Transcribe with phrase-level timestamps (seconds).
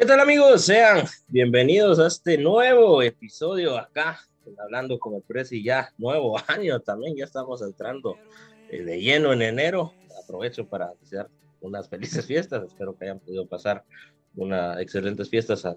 [0.00, 0.64] ¿Qué tal amigos?
[0.64, 4.18] Sean bienvenidos a este nuevo episodio acá,
[4.58, 8.16] hablando con el Presi ya nuevo año también, ya estamos entrando
[8.70, 9.92] eh, de lleno en enero.
[10.24, 11.28] Aprovecho para desear
[11.60, 13.84] unas felices fiestas, espero que hayan podido pasar
[14.36, 15.68] unas excelentes fiestas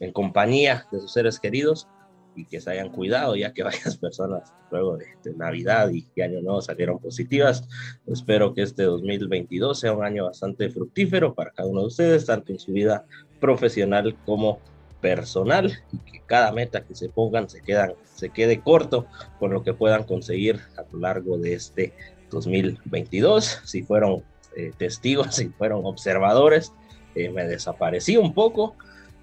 [0.00, 1.86] en compañía de sus seres queridos
[2.34, 5.06] y que se hayan cuidado, ya que varias personas luego de,
[5.36, 7.68] Navidad y Año Nuevo salieron positivas.
[8.06, 12.52] Espero que este 2022 sea un año bastante fructífero para cada uno de ustedes, tanto
[12.52, 13.04] en su vida
[13.40, 14.60] profesional como
[15.00, 19.06] personal, y que cada meta que se pongan se, quedan, se quede corto
[19.40, 21.92] con lo que puedan conseguir a lo largo de este
[22.30, 23.62] 2022.
[23.64, 24.22] Si fueron
[24.56, 26.72] eh, testigos, si fueron observadores,
[27.14, 28.76] eh, me desaparecí un poco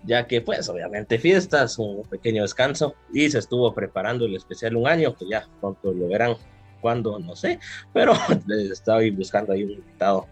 [0.06, 4.88] ya que pues obviamente fiestas, un pequeño descanso y se estuvo preparando el especial un
[4.88, 6.36] año, que ya pronto lo verán
[6.82, 7.60] cuando, no sé,
[7.94, 8.14] pero
[8.72, 10.28] estaba buscando ahí un invitado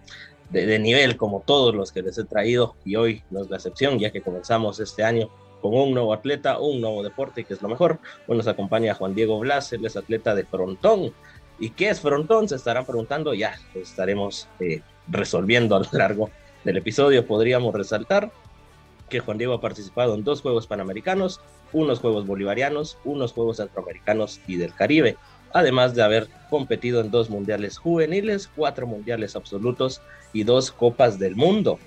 [0.50, 4.00] de, nivel como todos los que les he traído y hoy no es la excepción,
[4.00, 5.30] ya que comenzamos este año
[5.62, 8.00] con un nuevo atleta, un nuevo deporte, que es lo mejor.
[8.28, 11.14] Hoy nos acompaña Juan Diego Blas, él es atleta de frontón.
[11.60, 12.48] ¿Y qué es frontón?
[12.48, 16.30] Se estarán preguntando, ya estaremos eh, resolviendo a lo largo
[16.64, 17.26] del episodio.
[17.26, 18.32] Podríamos resaltar
[19.10, 21.42] que Juan Diego ha participado en dos Juegos Panamericanos,
[21.74, 25.18] unos Juegos Bolivarianos, unos Juegos Centroamericanos y del Caribe,
[25.54, 30.02] además de haber competido en dos Mundiales Juveniles, cuatro Mundiales Absolutos
[30.34, 31.80] y dos Copas del Mundo.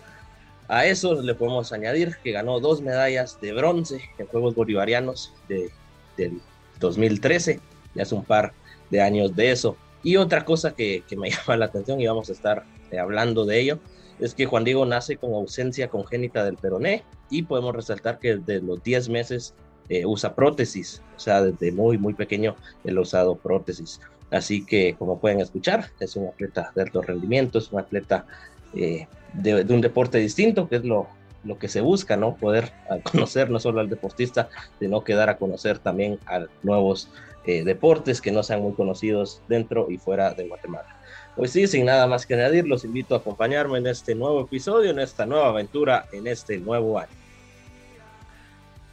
[0.69, 5.71] A eso le podemos añadir que ganó dos medallas de bronce en Juegos Bolivarianos de,
[6.17, 6.41] del
[6.79, 7.61] 2013,
[7.95, 8.53] ya hace un par
[8.91, 9.77] de años de eso.
[10.03, 13.45] Y otra cosa que, que me llama la atención y vamos a estar eh, hablando
[13.45, 13.79] de ello
[14.21, 18.61] es que Juan Diego nace con ausencia congénita del peroné y podemos resaltar que desde
[18.61, 19.55] los 10 meses
[19.89, 22.55] eh, usa prótesis, o sea, desde muy, muy pequeño
[22.85, 24.01] él ha usado prótesis.
[24.31, 28.27] Así que, como pueden escuchar, es un atleta de alto rendimiento, es un atleta
[28.75, 31.09] eh, de, un deporte distinto, que es lo,
[31.43, 32.37] lo que se busca, ¿no?
[32.37, 32.73] Poder
[33.11, 37.11] conocer no solo al deportista, sino que dar a conocer también a nuevos
[37.45, 41.00] eh, deportes que no sean muy conocidos dentro y fuera de Guatemala.
[41.41, 44.91] Pues sí, sin nada más que añadir, los invito a acompañarme en este nuevo episodio,
[44.91, 47.09] en esta nueva aventura, en este nuevo año.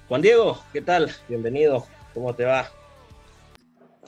[0.08, 1.12] Juan Diego, ¿qué tal?
[1.28, 2.70] Bienvenido, ¿cómo te va?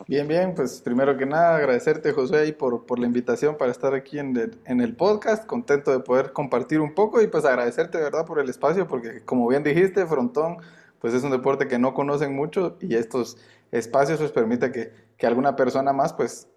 [0.08, 4.20] Bien, bien, pues primero que nada agradecerte José por, por la invitación para estar aquí
[4.20, 8.06] en el, en el podcast, contento de poder compartir un poco y pues agradecerte de
[8.06, 10.60] verdad por el espacio porque como bien dijiste, frontón
[11.00, 13.36] pues es un deporte que no conocen mucho y estos
[13.70, 16.48] espacios pues permite que, que alguna persona más pues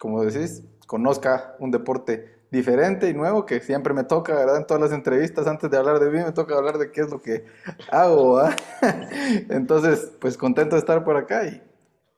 [0.00, 4.56] como decís, conozca un deporte diferente y nuevo que siempre me toca, ¿verdad?
[4.56, 7.10] En todas las entrevistas, antes de hablar de mí, me toca hablar de qué es
[7.10, 7.44] lo que
[7.92, 8.42] hago.
[9.50, 11.62] Entonces, pues contento de estar por acá y,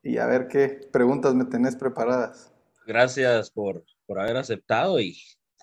[0.03, 2.51] y a ver qué preguntas me tenés preparadas.
[2.87, 5.19] Gracias por, por haber aceptado y,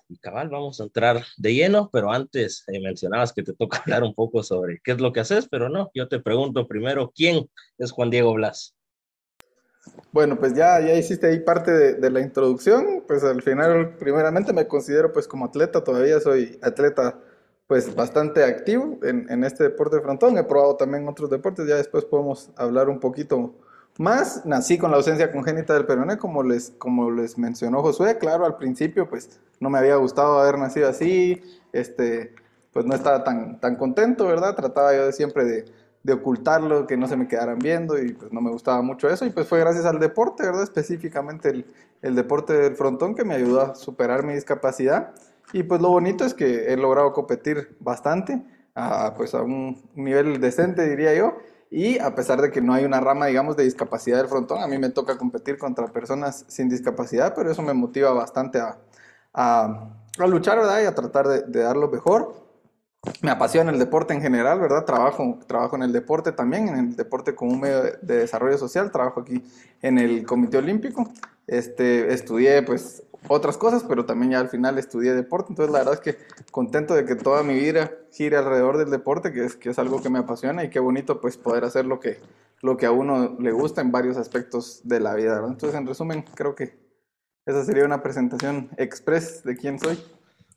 [0.06, 4.04] y, cabal, vamos a entrar de lleno, pero antes eh, mencionabas que te toca hablar
[4.04, 7.50] un poco sobre qué es lo que haces, pero no, yo te pregunto primero, ¿quién
[7.76, 8.76] es Juan Diego Blas?
[10.12, 14.66] Bueno, pues ya, ya hiciste ahí parte de, la introducción, pues al final primeramente me
[14.66, 17.18] considero pues como atleta, todavía soy atleta
[17.68, 22.04] pues bastante activo en, este deporte de frontón, he probado también otros deportes, ya después
[22.04, 23.54] podemos hablar un poquito
[23.98, 28.44] más, nací con la ausencia congénita del peroné, como les, como les mencionó Josué, claro,
[28.44, 31.40] al principio pues no me había gustado haber nacido así,
[31.72, 32.34] este,
[32.72, 34.56] pues no estaba tan, tan contento, ¿verdad?
[34.56, 35.64] Trataba yo de siempre de
[36.02, 39.26] de ocultarlo, que no se me quedaran viendo y pues no me gustaba mucho eso
[39.26, 40.62] y pues fue gracias al deporte, ¿verdad?
[40.62, 41.66] Específicamente el,
[42.00, 45.12] el, deporte del frontón que me ayudó a superar mi discapacidad
[45.52, 48.42] y pues lo bonito es que he logrado competir bastante,
[48.74, 51.36] a, pues a un nivel decente diría yo
[51.70, 54.66] y a pesar de que no hay una rama digamos de discapacidad del frontón, a
[54.66, 58.78] mí me toca competir contra personas sin discapacidad, pero eso me motiva bastante a,
[59.34, 60.82] a, a luchar, ¿verdad?
[60.82, 62.49] Y a tratar de, de dar lo mejor
[63.22, 64.84] me apasiona el deporte en general, ¿verdad?
[64.84, 68.90] Trabajo, trabajo en el deporte también, en el deporte como un medio de, desarrollo social,
[68.90, 69.42] trabajo aquí
[69.80, 71.10] en el Comité Olímpico.
[71.46, 76.00] Este, estudié pues otras cosas, pero también al final estudié deporte, entonces la verdad es
[76.00, 76.18] que
[76.50, 80.18] contento de que toda mi vida gire alrededor del deporte, que es, algo que me
[80.18, 82.18] apasiona y qué bonito pues poder hacer lo que,
[82.62, 85.38] lo que a uno le gusta en varios aspectos de la vida.
[85.46, 86.78] Entonces en resumen creo que
[87.46, 89.98] esa sería una presentación express de quién soy.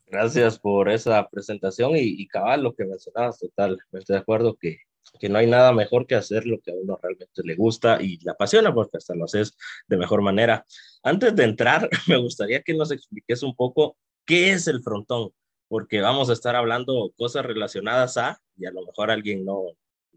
[0.06, 4.78] Gracias por esa presentación y, cabal lo que mencionabas, total, estoy de acuerdo que,
[5.18, 8.18] que no hay nada mejor que hacer lo que a uno realmente le gusta y
[8.18, 9.56] le apasiona porque hasta lo haces
[9.88, 10.64] de mejor manera.
[11.02, 13.96] Antes de entrar, me gustaría que nos expliques un poco
[14.26, 15.30] qué es el frontón,
[15.68, 19.62] porque vamos a estar hablando cosas relacionadas a, y a lo mejor alguien no,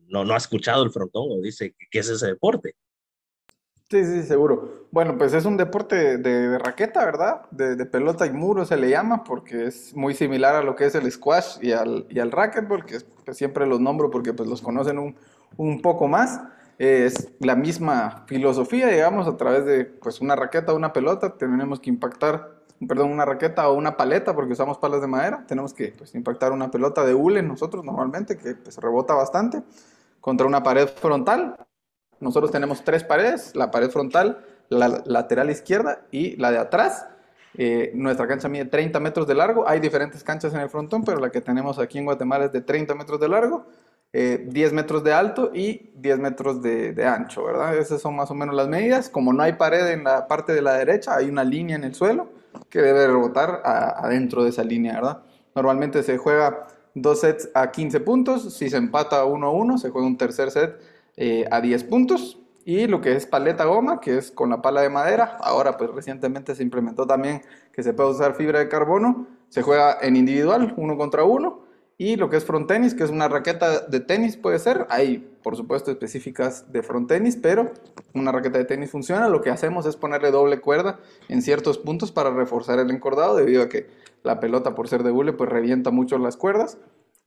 [0.07, 2.75] no, no ha escuchado el frontón o dice, ¿qué es ese deporte?
[3.89, 4.87] Sí, sí, seguro.
[4.91, 7.49] Bueno, pues es un deporte de, raqueta, ¿verdad?
[7.51, 10.95] De, pelota y muro se le llama porque es muy similar a lo que es
[10.95, 14.61] el squash y al, y al racquetball, que pues, siempre los nombro porque pues los
[14.61, 15.15] conocen un,
[15.55, 16.41] un poco más.
[16.77, 21.79] es la misma filosofía, digamos, a través de pues una raqueta o una pelota, tenemos
[21.79, 25.93] que impactar, perdón, una raqueta o una paleta porque usamos palas de madera, tenemos que
[25.97, 29.63] pues, impactar una pelota de hule nosotros normalmente, que pues rebota bastante,
[30.19, 31.55] contra una pared frontal
[32.19, 37.07] nosotros tenemos tres paredes, la pared frontal, la lateral izquierda y la de atrás.
[37.55, 39.67] Eh, nuestra cancha mide 30 metros de largo.
[39.67, 42.61] Hay diferentes canchas en el frontón, pero la que tenemos aquí en Guatemala es de
[42.61, 43.65] 30 metros de largo,
[44.13, 47.75] 10 eh, metros de alto y 10 metros de, ancho, ¿verdad?
[47.77, 49.09] Esas son más o menos las medidas.
[49.09, 51.95] Como no hay pared en la parte de la derecha, hay una línea en el
[51.95, 52.29] suelo
[52.69, 55.21] que debe rebotar adentro de esa línea, ¿verdad?
[55.55, 58.53] Normalmente se juega dos sets a 15 puntos.
[58.53, 60.79] Si se empata 1-1, se juega un tercer set
[61.17, 62.39] eh, a 10 puntos.
[62.63, 65.37] Y lo que es paleta goma, que es con la pala de madera.
[65.39, 67.41] Ahora, pues recientemente se implementó también
[67.71, 69.27] que se puede usar fibra de carbono.
[69.49, 71.61] Se juega en individual, uno contra uno.
[71.97, 74.85] Y lo que es front tenis, que es una raqueta de tenis, puede ser.
[74.89, 77.71] Hay, por supuesto, específicas de front tenis, pero
[78.13, 79.29] una raqueta de tenis funciona.
[79.29, 80.99] Lo que hacemos es ponerle doble cuerda
[81.29, 83.87] en ciertos puntos para reforzar el encordado, debido a que
[84.23, 86.77] la pelota, por ser de hule, pues revienta mucho las cuerdas.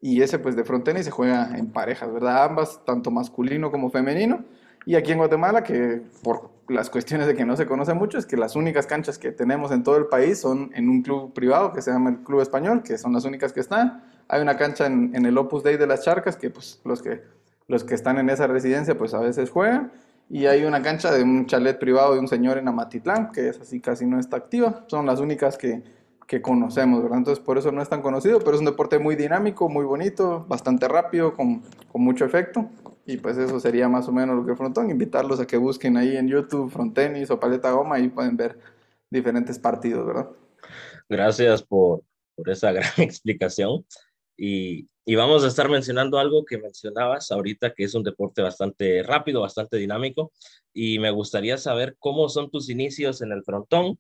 [0.01, 2.45] Y ese pues de frontenis se juega en parejas, ¿verdad?
[2.45, 4.45] Ambas, tanto masculino como femenino.
[4.87, 8.25] Y aquí en Guatemala, que por las cuestiones de que no se conoce mucho, es
[8.25, 11.73] que las únicas canchas que tenemos en todo el país son en un club privado
[11.73, 14.03] que se llama el Club Español, que son las únicas que están.
[14.29, 17.23] Hay una cancha en, el Opus Dei de las Charcas, que pues los que,
[17.69, 19.93] los que están en esa residencia pues a veces juegan.
[20.31, 23.61] Y hay una cancha de un chalet privado de un señor en Amatitlán, que es
[23.61, 24.85] así casi no está activa.
[24.87, 25.83] Son las únicas que,
[26.31, 27.19] que conocemos, ¿verdad?
[27.19, 30.47] Entonces por eso no es tan conocido, pero es un deporte muy dinámico, muy bonito,
[30.49, 31.61] bastante rápido, con,
[31.91, 32.71] con mucho efecto.
[33.05, 36.17] Y pues eso sería más o menos lo que frontón, invitarlos a que busquen ahí
[36.17, 38.61] en YouTube frontenis o paleta goma y pueden ver
[39.11, 40.29] diferentes partidos, ¿verdad?
[41.09, 42.03] Gracias por,
[42.37, 43.85] por esa gran explicación.
[44.37, 49.03] Y, y, vamos a estar mencionando algo que mencionabas ahorita, que es un deporte bastante
[49.03, 50.31] rápido, bastante dinámico.
[50.73, 53.99] Y me gustaría saber cómo son tus inicios en el frontón,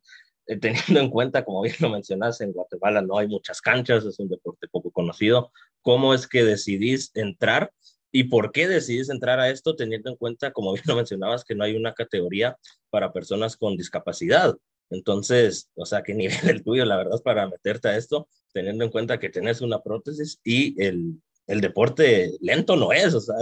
[0.58, 4.28] teniendo en cuenta, como bien lo mencionas, en Guatemala no hay muchas canchas, es un
[4.28, 5.52] deporte poco conocido.
[5.82, 7.72] ¿Cómo es que decidís entrar
[8.12, 11.54] y por qué decidís entrar a esto teniendo en cuenta, como bien lo mencionabas, que
[11.54, 12.56] no hay una categoría
[12.90, 14.56] para personas con discapacidad?
[14.90, 18.90] Entonces, o sea, ¿qué nivel el tuyo, la verdad, para meterte a esto, teniendo en
[18.90, 23.36] cuenta que tenés una prótesis y el, el deporte lento no es, o sea,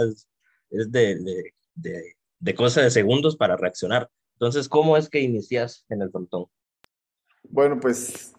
[0.69, 4.09] es, de, de, de, de cosas de segundos para reaccionar.
[4.33, 6.45] Entonces, ¿cómo es que inicias en el frontón?
[7.43, 8.33] Bueno, pues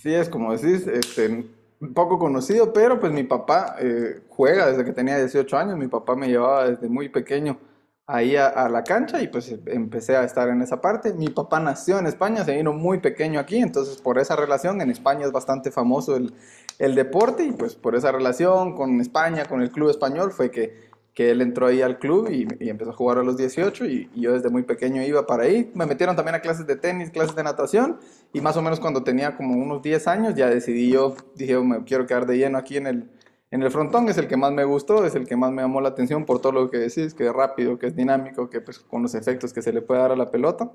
[0.00, 1.46] sí es como decís, este,
[1.94, 6.16] poco conocido, pero pues mi papá eh, juega desde que tenía 18 años, mi papá
[6.16, 7.58] me llevaba desde muy pequeño
[8.06, 11.12] ahí a, la cancha y pues empecé a estar en esa parte.
[11.12, 14.90] Mi papá nació en España, se vino muy pequeño aquí, entonces por esa relación en
[14.90, 16.32] España es bastante famoso el,
[16.78, 20.87] el deporte y pues por esa relación con España, con el club español fue que
[21.18, 24.34] que él entró ahí al club y, empezó a jugar a los 18 y, yo
[24.34, 25.68] desde muy pequeño iba para ahí.
[25.74, 27.98] Me metieron también a clases de tenis, clases de natación
[28.32, 31.64] y más o menos cuando tenía como unos 10 años ya decidí yo, dije, oh,
[31.64, 33.10] me quiero quedar de lleno aquí en el,
[33.50, 35.80] en el frontón, es el que más me gustó, es el que más me llamó
[35.80, 38.78] la atención por todo lo que decís, que es rápido, que es dinámico, que pues
[38.78, 40.70] con los efectos que se le puede dar a la pelota.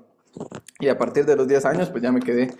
[0.78, 2.52] Y a partir de los 10 años pues ya me quedé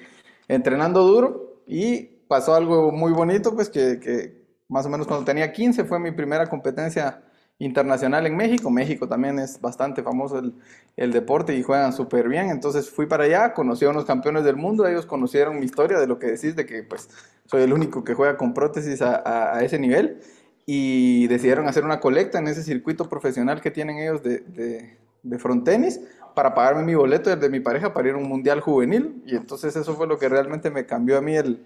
[0.49, 5.53] entrenando duro y pasó algo muy bonito, pues que, que más o menos cuando tenía
[5.53, 7.21] 15 fue mi primera competencia
[7.59, 8.71] internacional en México.
[8.71, 10.55] México también es bastante famoso el,
[10.97, 12.51] el deporte y juegan súper bien.
[12.51, 16.07] Entonces fui para allá, conocí a unos campeones del mundo, ellos conocieron mi historia de
[16.07, 17.09] lo que decís, de que pues
[17.47, 20.21] soy el único que juega con prótesis a, ese nivel
[20.67, 25.39] y decidieron hacer una colecta en ese circuito profesional que tienen ellos de, de, de
[25.39, 26.01] frontenis
[26.35, 29.77] para pagarme mi boleto desde mi pareja para ir a un mundial juvenil y entonces
[29.77, 31.63] eso fue lo que realmente me cambió a mí el,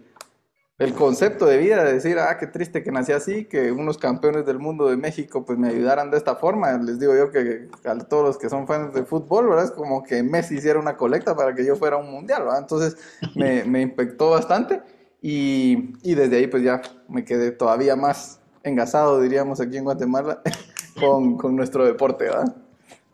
[0.79, 4.47] el concepto de vida, de decir, ah, qué triste que nací así, que unos campeones
[4.47, 6.73] del mundo de México pues me ayudaran de esta forma.
[6.79, 9.65] Les digo yo que a todos los que son fans de fútbol, ¿verdad?
[9.65, 12.61] Es como que Messi hiciera una colecta para que yo fuera a un mundial, ¿verdad?
[12.61, 12.97] Entonces
[13.35, 14.81] me, me impactó bastante
[15.21, 20.43] y, y, desde ahí pues ya me quedé todavía más engasado, diríamos, aquí en Guatemala
[21.01, 22.55] con, con nuestro deporte, ¿verdad?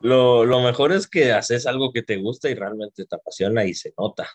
[0.03, 3.73] Lo, lo mejor es que haces algo que te gusta y realmente te apasiona y
[3.73, 4.29] se nota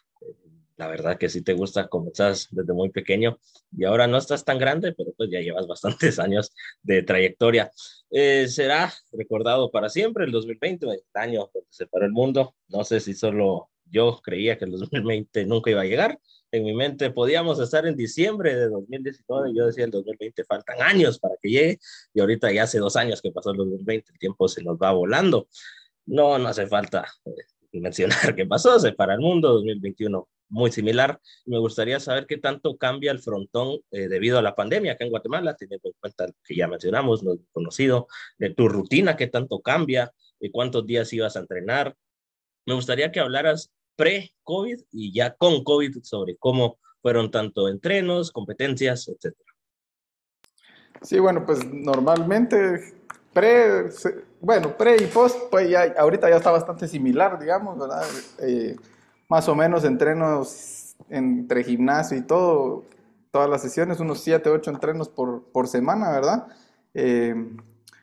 [0.80, 3.38] la verdad que sí te gusta, comenzás desde muy pequeño
[3.76, 7.70] y ahora no estás tan grande, pero pues ya llevas bastantes años de trayectoria.
[8.10, 12.56] Eh, será recordado para siempre el 2020, el año donde se paró el mundo.
[12.70, 16.18] No sé si solo yo creía que el 2020 nunca iba a llegar.
[16.50, 20.82] En mi mente podíamos estar en diciembre de 2019 y yo decía el 2020 faltan
[20.82, 21.80] años para que llegue
[22.14, 24.94] y ahorita ya hace dos años que pasó el 2020, el tiempo se nos va
[24.94, 25.50] volando.
[26.06, 27.32] No, no hace falta eh,
[27.74, 31.20] mencionar qué pasó, se para el mundo, 2021 muy similar.
[31.46, 35.12] Me gustaría saber qué tanto cambia el frontón eh, debido a la pandemia acá en
[35.12, 40.12] Guatemala, teniendo en cuenta que ya mencionamos, no conocido, de tu rutina, qué tanto cambia,
[40.40, 41.96] de cuántos días ibas a entrenar.
[42.66, 49.08] Me gustaría que hablaras pre-COVID y ya con COVID sobre cómo fueron tanto entrenos, competencias,
[49.08, 49.54] etcétera.
[51.02, 52.94] Sí, bueno, pues normalmente
[53.34, 53.90] pre,
[54.42, 58.04] bueno, pre y post, pues ya ahorita ya está bastante similar, digamos, ¿verdad?
[58.42, 58.76] Eh,
[59.30, 62.84] más o menos entrenos entre gimnasio y todo,
[63.32, 66.48] todas las sesiones, unos 7, 8 entrenos por, por semana, ¿verdad?
[66.94, 67.36] Eh,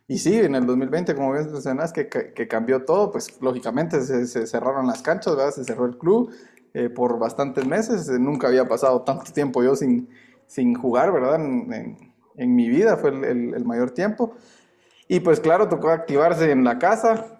[0.09, 4.47] y sí, en el 2020, como bien mencionas, que, que cambió todo, pues lógicamente se,
[4.47, 5.51] cerraron las canchas, ¿verdad?
[5.51, 6.33] Se cerró el club
[6.75, 8.09] eh, por bastantes meses.
[8.09, 10.09] Nunca había pasado tanto tiempo yo sin,
[10.47, 11.45] sin jugar, ¿verdad?
[11.45, 11.99] En,
[12.37, 14.35] en, mi vida fue el, el, mayor tiempo.
[15.09, 17.36] Y pues claro, tocó activarse en la casa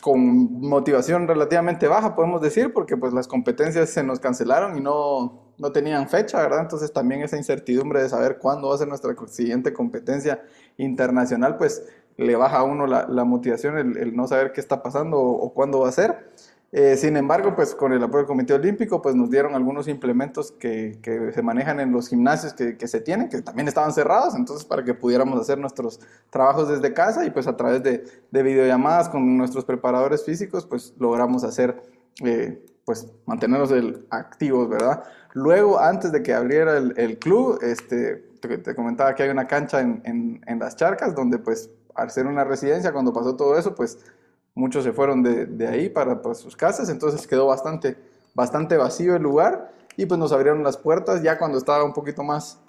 [0.00, 5.54] con motivación relativamente baja, podemos decir, porque pues las competencias se nos cancelaron y no,
[5.58, 6.60] no tenían fecha, ¿verdad?
[6.60, 10.44] Entonces también esa incertidumbre de saber cuándo va a ser nuestra siguiente competencia
[10.76, 11.82] internacional, pues
[12.16, 15.88] le baja a uno la, motivación el, no saber qué está pasando o cuándo va
[15.88, 16.30] a ser.
[16.74, 20.52] Eh, sin embargo, pues con el apoyo del Comité Olímpico, pues nos dieron algunos implementos
[20.52, 24.34] que, que se manejan en los gimnasios que, que, se tienen, que también estaban cerrados,
[24.34, 26.00] entonces para que pudiéramos hacer nuestros
[26.30, 30.94] trabajos desde casa y pues a través de, de videollamadas con nuestros preparadores físicos, pues
[30.98, 31.82] logramos hacer,
[32.24, 33.70] eh, pues mantenernos
[34.08, 35.04] activos, ¿verdad?
[35.34, 39.80] Luego, antes de que abriera el, club, este, te, te, comentaba que hay una cancha
[39.80, 43.74] en, en, en las charcas, donde pues al ser una residencia, cuando pasó todo eso,
[43.74, 43.98] pues
[44.54, 47.96] muchos se fueron de, de ahí para, para, sus casas, entonces quedó bastante,
[48.34, 52.22] bastante vacío el lugar y pues nos abrieron las puertas ya cuando estaba un poquito
[52.22, 52.60] más,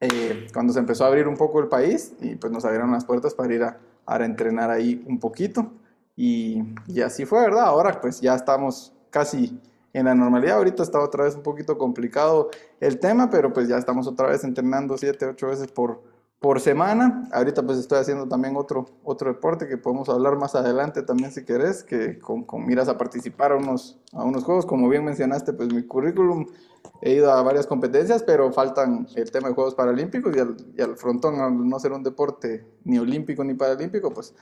[0.00, 3.04] eh, cuando se empezó a abrir un poco el país y pues nos abrieron las
[3.04, 5.72] puertas para ir a, a entrenar ahí un poquito
[6.16, 7.64] y, y, así fue, ¿verdad?
[7.64, 9.58] Ahora pues ya estamos casi
[9.92, 13.78] en la normalidad, ahorita está otra vez un poquito complicado el tema, pero pues ya
[13.78, 16.02] estamos otra vez entrenando siete, ocho veces por,
[16.42, 17.28] por semana.
[17.32, 21.44] Ahorita pues estoy haciendo también otro, otro deporte que podemos hablar más adelante también si
[21.44, 24.66] querés, que con, con, miras a participar a unos, a unos juegos.
[24.66, 26.46] Como bien mencionaste, pues mi currículum,
[27.00, 30.82] he ido a varias competencias, pero faltan el tema de Juegos Paralímpicos y al, y
[30.82, 34.34] al frontón, al no ser un deporte ni olímpico ni paralímpico, pues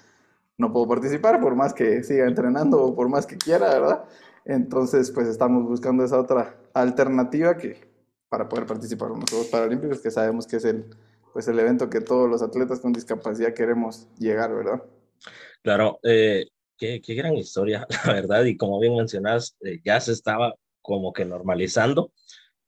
[0.56, 4.04] no puedo participar por más que siga entrenando o por más que quiera, ¿verdad?
[4.46, 7.90] Entonces pues estamos buscando esa otra alternativa que
[8.30, 10.86] para poder participar en los Juegos Paralímpicos, que sabemos que es el
[11.32, 14.82] pues el evento que todos los atletas con discapacidad queremos llegar, ¿verdad?
[15.62, 16.46] Claro, eh,
[16.76, 21.24] qué, gran historia, la verdad, y como bien mencionas, eh, ya se estaba como que
[21.24, 22.12] normalizando,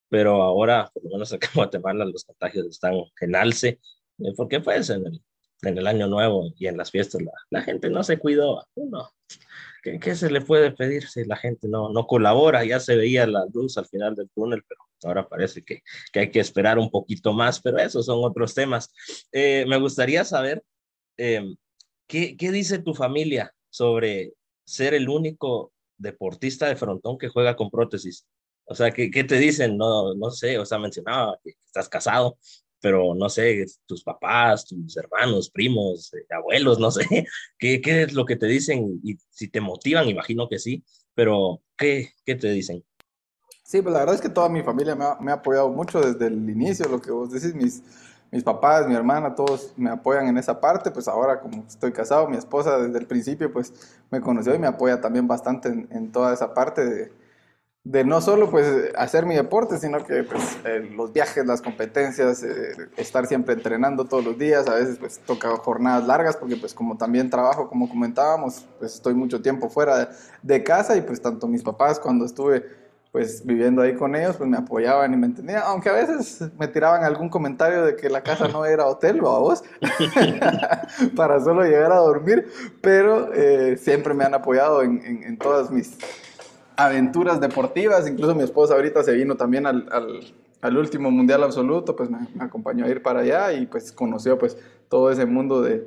[0.09, 3.81] pero ahora, por lo menos acá en Guatemala, los contagios están en alce,
[4.19, 5.05] eh, porque pues en
[5.79, 9.11] el, año nuevo y en las fiestas la, gente no se cuidó, uno.
[9.83, 12.65] ¿Qué, ¿Qué, se le puede pedir si la gente no colabora?
[12.65, 15.83] Ya se veía la luz al final del túnel, pero Ahora parece que,
[16.13, 18.93] que, hay que esperar un poquito más, pero esos son otros temas.
[19.33, 20.63] Eh, me gustaría saber
[21.17, 21.55] eh,
[22.07, 24.33] ¿qué, ¿qué, dice tu familia sobre
[24.65, 28.27] ser el único deportista de frontón que juega con prótesis.
[28.65, 29.77] O sea, ¿qué, qué te dicen?
[29.77, 32.39] No, no sé, o sea, mencionaba que estás casado,
[32.81, 37.05] pero no sé, tus papás, tus hermanos, primos, eh, abuelos, no sé,
[37.59, 39.01] ¿qué, ¿qué es lo que te dicen?
[39.05, 42.85] Y si te motivan, imagino que sí, pero ¿qué, qué te dicen?
[43.73, 45.99] Sí, pues la verdad es que toda mi familia me ha, me ha, apoyado mucho
[45.99, 47.83] desde el inicio, lo que vos decís, mis,
[48.31, 52.29] mis papás, mi hermana, todos me apoyan en esa parte, pues ahora como estoy casado,
[52.29, 53.73] mi esposa desde el principio pues
[54.11, 57.13] me conoció y me apoya también bastante en, en toda esa parte de,
[57.85, 62.43] de, no solo pues hacer mi deporte, sino que pues eh, los viajes, las competencias,
[62.43, 66.75] eh, estar siempre entrenando todos los días, a veces pues toca jornadas largas porque pues
[66.75, 70.09] como también trabajo, como comentábamos, pues estoy mucho tiempo fuera de,
[70.43, 72.82] de casa y pues tanto mis papás cuando estuve
[73.13, 76.67] pues viviendo ahí con ellos, pues me apoyaban y me entendían, aunque a veces me
[76.67, 79.63] tiraban algún comentario de que la casa no era hotel, o a vos,
[81.15, 82.49] para solo llegar a dormir,
[82.81, 85.99] pero eh, siempre me han apoyado en, en, en, todas mis
[86.75, 91.95] aventuras deportivas, incluso mi esposa ahorita se vino también al, al, al último Mundial Absoluto,
[91.95, 94.57] pues me, me, acompañó a ir para allá y pues conoció pues
[94.89, 95.87] todo ese mundo de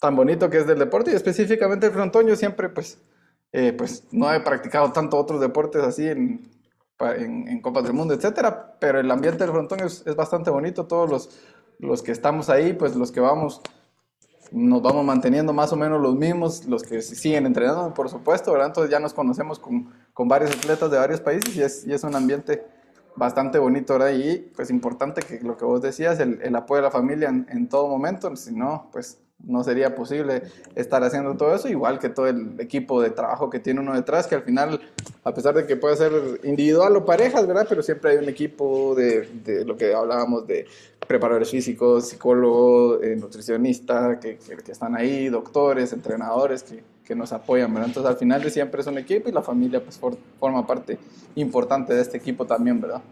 [0.00, 3.00] tan bonito que es del deporte y específicamente el frontón, yo siempre pues...
[3.52, 6.55] Eh, pues no he practicado tanto otros deportes así en,
[7.00, 10.86] en, en, Copas del Mundo, etcétera, pero el ambiente del frontón es, es, bastante bonito,
[10.86, 11.30] todos los,
[11.78, 13.60] los que estamos ahí, pues los que vamos,
[14.50, 18.68] nos vamos manteniendo más o menos los mismos, los que siguen entrenando, por supuesto, ¿verdad?
[18.68, 22.02] Entonces ya nos conocemos con, con varios atletas de varios países y es, y es
[22.02, 22.64] un ambiente
[23.14, 24.12] bastante bonito, ¿verdad?
[24.12, 27.46] Y pues importante que lo que vos decías, el, el apoyo de la familia en,
[27.50, 30.42] en todo momento, si no, pues no sería posible
[30.74, 34.26] estar haciendo todo eso, igual que todo el equipo de trabajo que tiene uno detrás,
[34.26, 34.80] que al final,
[35.24, 36.12] a pesar de que puede ser
[36.42, 37.66] individual o parejas, ¿verdad?
[37.68, 40.66] Pero siempre hay un equipo de, lo que hablábamos de
[41.06, 47.72] preparadores físicos, psicólogos, eh, nutricionistas, que, que, están ahí, doctores, entrenadores, que, que, nos apoyan,
[47.72, 47.88] ¿verdad?
[47.88, 50.00] Entonces al final siempre es un equipo y la familia pues
[50.40, 50.98] forma parte
[51.36, 53.02] importante de este equipo también, ¿verdad?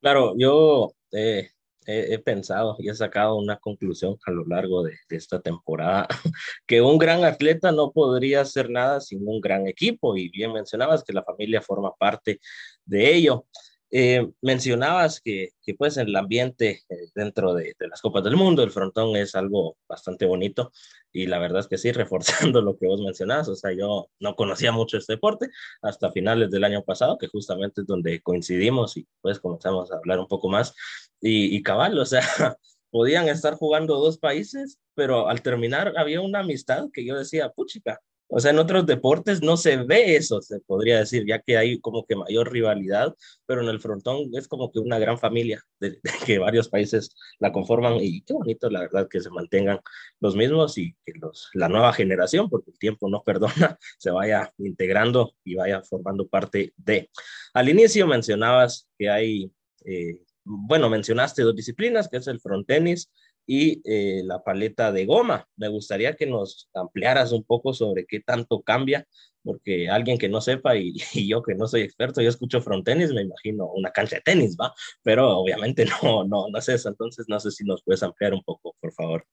[0.00, 0.92] Claro, yo...
[1.10, 1.51] Eh
[1.86, 6.06] he, pensado y he sacado una conclusión a lo largo de, esta temporada,
[6.66, 11.04] que un gran atleta no podría hacer nada sin un gran equipo y bien mencionabas
[11.04, 12.40] que la familia forma parte
[12.84, 13.46] de ello.
[13.94, 18.62] Eh, mencionabas que, que, pues el ambiente eh, dentro de, de, las Copas del Mundo,
[18.62, 20.72] el frontón es algo bastante bonito
[21.12, 24.34] y la verdad es que sí, reforzando lo que vos mencionabas, o sea, yo no
[24.34, 25.50] conocía mucho este deporte
[25.82, 30.20] hasta finales del año pasado, que justamente es donde coincidimos y pues comenzamos a hablar
[30.20, 30.74] un poco más
[31.20, 32.22] y, y cabal, o sea,
[32.90, 38.00] podían estar jugando dos países, pero al terminar había una amistad que yo decía, puchica,
[38.34, 41.78] o sea, en otros deportes no se ve eso, se podría decir, ya que hay
[41.80, 46.00] como que mayor rivalidad, pero en el frontón es como que una gran familia de,
[46.26, 49.80] que varios países la conforman y qué bonito, la verdad, que se mantengan
[50.18, 54.50] los mismos y que los, la nueva generación, porque el tiempo no perdona, se vaya
[54.56, 57.10] integrando y vaya formando parte de.
[57.52, 59.52] Al inicio mencionabas que hay,
[59.84, 63.10] eh, bueno, mencionaste dos disciplinas, que es el frontenis
[63.46, 65.48] y eh, la paleta de goma.
[65.56, 69.06] Me gustaría que nos ampliaras un poco sobre qué tanto cambia,
[69.42, 70.94] porque alguien que no sepa y,
[71.28, 74.72] yo que no soy experto, yo escucho frontenis, me imagino una cancha de tenis, ¿va?
[75.02, 78.42] Pero obviamente no, no, no es eso, entonces no sé si nos puedes ampliar un
[78.42, 79.24] poco, por favor.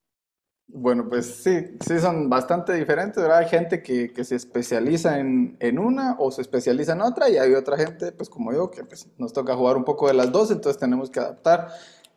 [0.71, 3.39] Bueno, pues sí, sí son bastante diferentes, ¿verdad?
[3.39, 7.37] Hay gente que, que se especializa en, en, una o se especializa en otra y
[7.37, 10.31] hay otra gente, pues como yo, que pues, nos toca jugar un poco de las
[10.31, 11.69] dos, entonces tenemos que adaptar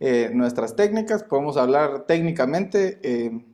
[0.05, 1.23] eh, nuestras técnicas.
[1.23, 2.99] Podemos hablar técnicamente.
[3.05, 3.47] Eh,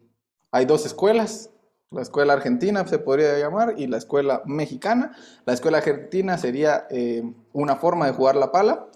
[0.50, 1.50] hay dos escuelas.
[1.90, 5.12] La escuela argentina se podría llamar y la escuela mexicana.
[5.44, 8.86] La escuela argentina sería eh, una forma de jugar la pala,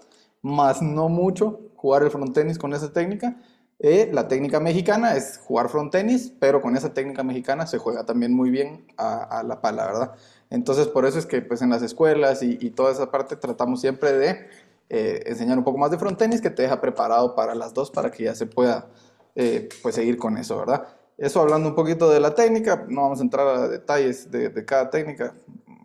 [0.41, 3.37] más no mucho jugar el frontenis con esa técnica.
[3.79, 8.49] la técnica mexicana es jugar frontenis, pero con esa técnica mexicana se juega también muy
[8.49, 10.15] bien a, la pala, ¿verdad?
[10.49, 13.81] Entonces, por eso es que pues, en las escuelas y, y toda esa parte tratamos
[13.81, 14.47] siempre de
[14.89, 18.11] eh, enseñar un poco más de frontenis que te deja preparado para las dos para
[18.11, 18.87] que ya se pueda
[19.35, 20.87] eh, pues seguir con eso, ¿verdad?
[21.17, 24.65] Eso hablando un poquito de la técnica, no vamos a entrar a detalles de, de
[24.65, 25.33] cada técnica,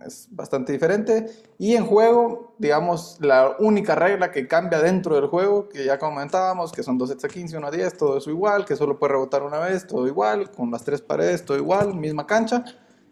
[0.07, 1.27] es bastante diferente.
[1.59, 6.73] Y en juego, digamos, la única regla que cambia dentro del juego, que ya comentábamos,
[6.73, 9.15] que son 2 sets a 15, 1 a 10, todo eso igual, que solo puede
[9.15, 12.65] rebotar una vez, todo igual, con las tres paredes, todo igual, misma cancha.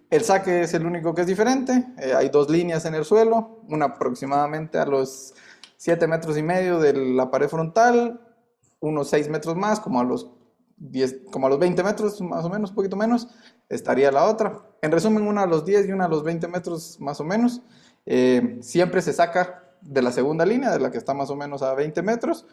[0.08, 3.60] El saque es el único que es diferente, eh, hay dos líneas en el suelo,
[3.68, 5.34] una aproximadamente a los
[5.76, 8.20] 7 metros y medio de la pared frontal,
[8.80, 10.30] unos 6 metros más, como a los
[10.76, 13.28] 10, como a los 20 metros más o menos, un poquito menos,
[13.68, 14.62] estaría la otra.
[14.82, 17.62] En resumen, una a los 10 y una a los 20 metros más o menos.
[18.04, 21.62] Eh, siempre se saca de la segunda línea, de la que está más o menos
[21.62, 22.46] a 20 metros.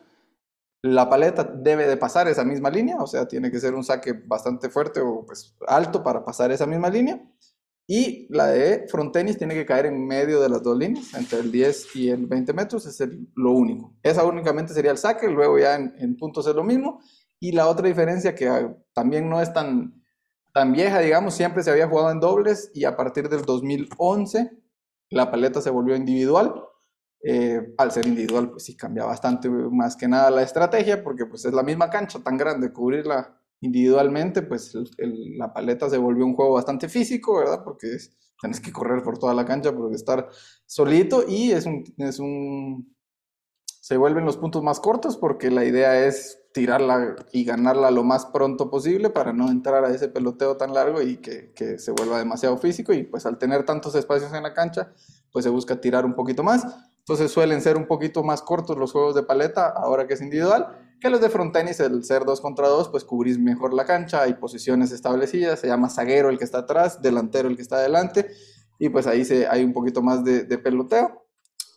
[0.81, 4.13] La paleta debe de pasar esa misma línea, o sea, tiene que ser un saque
[4.13, 7.21] bastante fuerte o pues alto para pasar esa misma línea.
[7.85, 11.51] Y la de frontenis tiene que caer en medio de las dos líneas, entre el
[11.51, 13.93] 10 y el 20 metros, es lo único.
[14.01, 17.01] Esa únicamente sería el saque, luego ya en, puntos es lo mismo.
[17.39, 20.01] Y la otra diferencia que ah, también no es tan,
[20.53, 24.51] tan vieja, digamos, siempre se había jugado en dobles y a partir del 2011
[25.09, 26.53] la paleta se volvió individual.
[27.25, 31.45] Eh, al ser individual, pues sí cambia bastante más que nada la estrategia, porque pues
[31.45, 36.53] es la misma cancha tan grande, cubrirla individualmente, pues la paleta se volvió un juego
[36.53, 37.63] bastante físico, ¿verdad?
[37.63, 37.87] Porque
[38.39, 40.27] tienes que correr por toda la cancha, porque estar
[40.65, 42.93] solito y es un, es un...
[43.65, 48.25] Se vuelven los puntos más cortos porque la idea es tirarla y ganarla lo más
[48.27, 52.19] pronto posible para no entrar a ese peloteo tan largo y que, que se vuelva
[52.19, 54.93] demasiado físico y pues al tener tantos espacios en la cancha,
[55.31, 56.65] pues se busca tirar un poquito más.
[57.05, 60.79] Entonces suelen ser un poquito más cortos los juegos de paleta ahora que es individual
[61.03, 64.35] que los de frontenis, el ser dos contra dos, pues cubrís mejor la cancha, hay
[64.35, 68.31] posiciones establecidas, se llama zaguero el que está atrás, delantero el que está adelante,
[68.79, 71.27] y pues ahí se, hay un poquito más de, peloteo,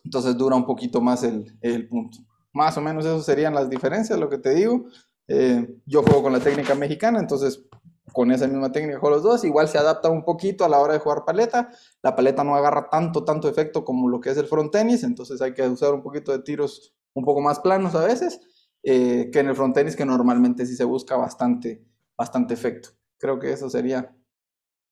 [0.05, 2.19] entonces dura un poquito más el, el, punto.
[2.53, 4.85] Más o menos eso serían las diferencias, lo que te digo.
[5.27, 7.67] Eh, yo juego con la técnica mexicana, entonces
[8.13, 10.95] con esa misma técnica con los dos, igual se adapta un poquito a la hora
[10.95, 11.71] de jugar paleta,
[12.03, 15.55] la paleta no agarra tanto, tanto efecto como lo que es el frontenis, entonces hay
[15.55, 18.41] que usar un poquito de tiros un poco más planos a veces,
[18.83, 21.83] eh, que en el frontenis, que normalmente sí se busca bastante,
[22.17, 22.91] bastante efecto.
[23.19, 24.15] Creo que eso sería.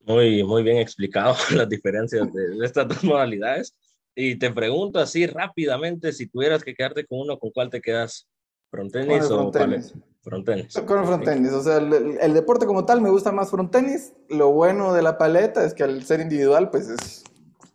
[0.01, 3.75] Muy, muy bien explicado las diferencias de, estas dos modalidades.
[4.17, 8.29] Y te pregunto así rápidamente, si tuvieras que quedarte con uno, ¿con cuál te quedas?
[8.71, 9.95] ¿Frontenis o frontenis.
[10.25, 10.75] Frontenis.
[10.87, 14.15] Con el frontenis, o sea, el, deporte como tal me gusta más frontenis.
[14.29, 17.25] Lo bueno de la paleta es que al ser individual, pues es,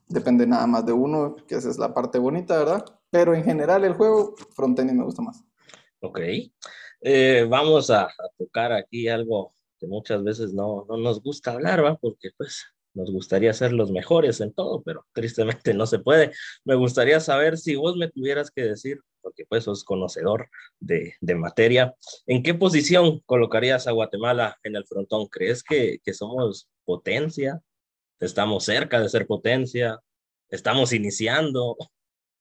[0.07, 2.83] depende nada más de uno, que esa es la parte bonita, ¿verdad?
[3.12, 5.43] Pero en general el juego, frontenis me gusta más.
[6.01, 6.19] Ok.
[7.01, 11.95] Eh, vamos a, tocar aquí algo que muchas veces no, no nos gusta hablar, ¿va?
[11.95, 16.31] Porque pues nos gustaría ser los mejores en todo, pero tristemente no se puede.
[16.65, 21.36] Me gustaría saber si vos me tuvieras que decir, porque pues sos conocedor de, de
[21.36, 25.27] materia, ¿en qué posición colocarías a Guatemala en el frontón?
[25.27, 27.62] ¿Crees que, que somos potencia?
[28.19, 29.99] ¿Estamos cerca de ser potencia?
[30.49, 31.77] ¿Estamos iniciando?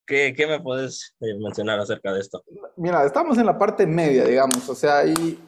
[0.07, 2.43] ¿Qué, qué me puedes eh, mencionar acerca de esto?
[2.77, 5.39] Mira, estamos en la parte media, digamos, o sea, ahí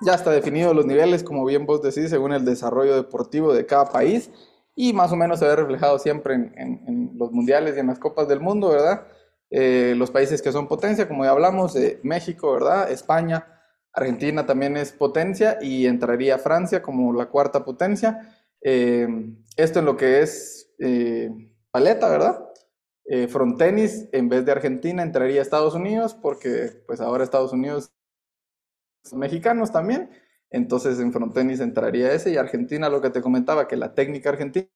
[0.00, 3.86] ya está definido los niveles, como bien vos decís, según el desarrollo deportivo de cada
[3.86, 4.30] país
[4.74, 7.98] y más o menos se ve reflejado siempre en, en, los mundiales y en las
[7.98, 9.06] copas del mundo, ¿verdad?
[9.50, 12.90] Eh, los países que son potencia, como ya hablamos, eh, México, ¿verdad?
[12.90, 13.46] España,
[13.92, 18.32] Argentina también es potencia y entraría Francia como la cuarta potencia.
[18.60, 20.74] esto en lo que es
[21.70, 22.46] paleta, ¿verdad?
[23.06, 27.92] eh, frontenis, en vez de Argentina, entraría Estados Unidos, porque pues ahora Estados Unidos
[29.04, 30.10] son mexicanos también.
[30.50, 34.68] Entonces en frontenis entraría ese y Argentina, lo que te comentaba, que la técnica argentina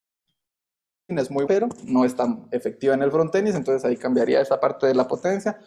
[1.19, 4.87] es muy pero no es tan efectiva en el frontenis, entonces ahí cambiaría esa parte
[4.87, 5.59] de la potencia.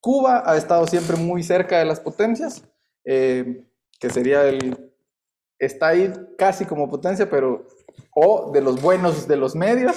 [0.00, 2.64] Cuba ha estado siempre muy cerca de las potencias,
[3.04, 3.64] eh,
[3.98, 4.92] que sería el,
[5.58, 7.66] está ahí casi como potencia, pero
[8.14, 9.96] o de los buenos de los medios,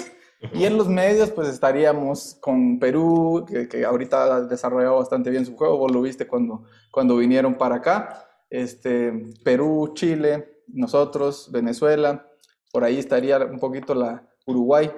[0.51, 5.55] y en los medios, pues estaríamos con Perú, que, ahorita ha desarrollado bastante bien su
[5.55, 8.27] juego, vos lo viste cuando, cuando vinieron para acá.
[8.49, 9.13] Este,
[9.43, 12.27] Perú, Chile, nosotros, Venezuela,
[12.71, 14.91] por ahí estaría un poquito la Uruguay,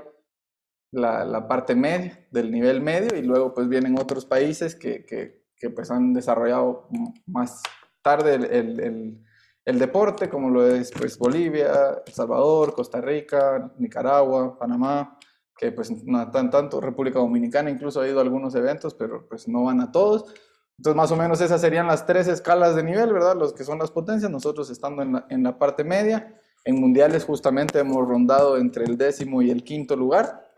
[0.92, 5.90] la, parte media, del nivel medio, y luego pues vienen otros países que, que, pues
[5.90, 6.88] han desarrollado
[7.26, 7.64] más
[8.04, 8.46] tarde el,
[8.80, 9.26] el,
[9.66, 15.18] el, deporte, como lo es pues Bolivia, El Salvador, Costa Rica, Nicaragua, Panamá,
[15.58, 19.48] que pues no tan tanto, República Dominicana incluso ha ido a algunos eventos, pero pues
[19.48, 20.32] no van a todos.
[20.78, 23.36] Entonces más o menos esas serían las tres escalas de nivel, ¿verdad?
[23.36, 26.40] Los que son las potencias, nosotros estando en la, en la parte media.
[26.66, 30.52] En mundiales justamente hemos rondado entre el décimo y el quinto lugar,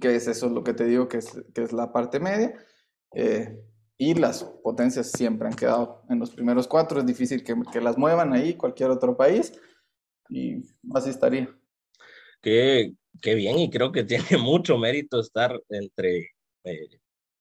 [0.00, 2.52] que es eso lo que te digo que es, que es la parte media.
[3.14, 3.56] Eh,
[3.96, 7.96] y las potencias siempre han quedado en los primeros cuatro, es difícil que, que las
[7.96, 9.52] muevan ahí cualquier otro país
[10.28, 10.56] y
[10.92, 11.48] así estaría.
[12.40, 16.30] ¿Qué, qué bien y creo que tiene mucho mérito estar entre
[16.64, 16.88] eh,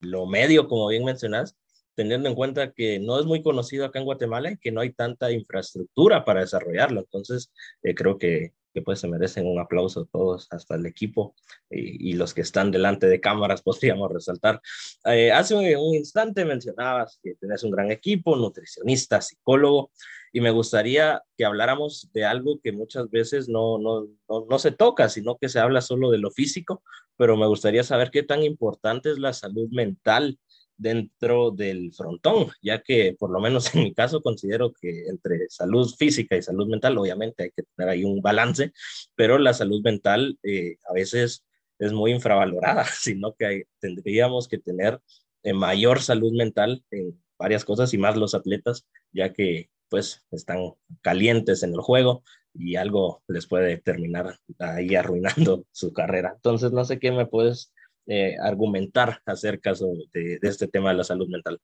[0.01, 1.55] lo medio, como bien mencionas,
[1.95, 4.93] teniendo en cuenta que no es muy conocido acá en Guatemala y que no hay
[4.93, 7.01] tanta infraestructura para desarrollarlo.
[7.01, 7.51] Entonces,
[7.83, 11.35] eh, creo que, que pues se merecen un aplauso todos, hasta el equipo
[11.69, 14.61] y, los que están delante de cámaras, podríamos resaltar.
[15.05, 19.91] Eh, hace un instante mencionabas que tenés un gran equipo, nutricionista, psicólogo
[20.33, 25.09] y me gustaría que habláramos de algo que muchas veces no, no, no, se toca,
[25.09, 26.83] sino que se habla solo de lo físico,
[27.17, 30.39] pero me gustaría saber qué tan importante es la salud mental
[30.81, 35.87] dentro del frontón, ya que por lo menos en mi caso considero que entre salud
[35.95, 38.73] física y salud mental, obviamente hay que tener ahí un balance,
[39.15, 41.45] pero la salud mental eh, a veces
[41.77, 44.99] es muy infravalorada, sino que tendríamos que tener
[45.43, 50.73] eh, mayor salud mental en varias cosas y más los atletas, ya que pues están
[51.01, 56.33] calientes en el juego y algo les puede terminar ahí arruinando su carrera.
[56.35, 57.71] Entonces, no sé qué me puedes
[58.07, 59.73] eh, argumentar acerca
[60.13, 61.59] de, este tema de la salud mental.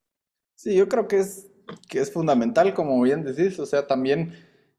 [0.56, 1.50] Sí, yo creo que es,
[1.90, 4.34] que es fundamental, como bien decís, o sea, también,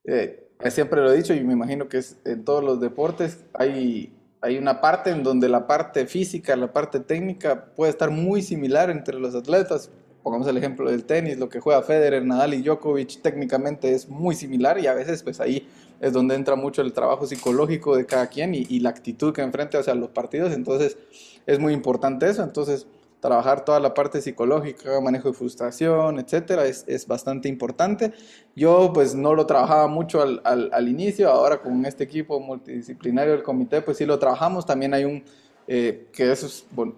[0.04, 4.12] eh, siempre lo he dicho y me imagino que es en todos los deportes, hay,
[4.40, 8.90] hay una parte en donde la parte física, la parte técnica puede estar muy similar
[8.90, 9.90] entre los atletas,
[10.28, 14.34] pongamos el ejemplo del tenis, lo que juega Federer, Nadal y Djokovic técnicamente es muy
[14.34, 15.66] similar y a veces pues ahí
[16.02, 19.78] es donde entra mucho el trabajo psicológico de cada quien y, la actitud que enfrenta
[19.78, 20.98] hacia los partidos, entonces
[21.46, 22.86] es muy importante eso, entonces
[23.20, 28.12] trabajar toda la parte psicológica, manejo de frustración, etcétera, es, es bastante importante.
[28.54, 33.32] Yo pues no lo trabajaba mucho al, al, al, inicio, ahora con este equipo multidisciplinario
[33.32, 35.24] del comité pues sí lo trabajamos, también hay un,
[35.66, 36.94] eh, que eso es, bueno,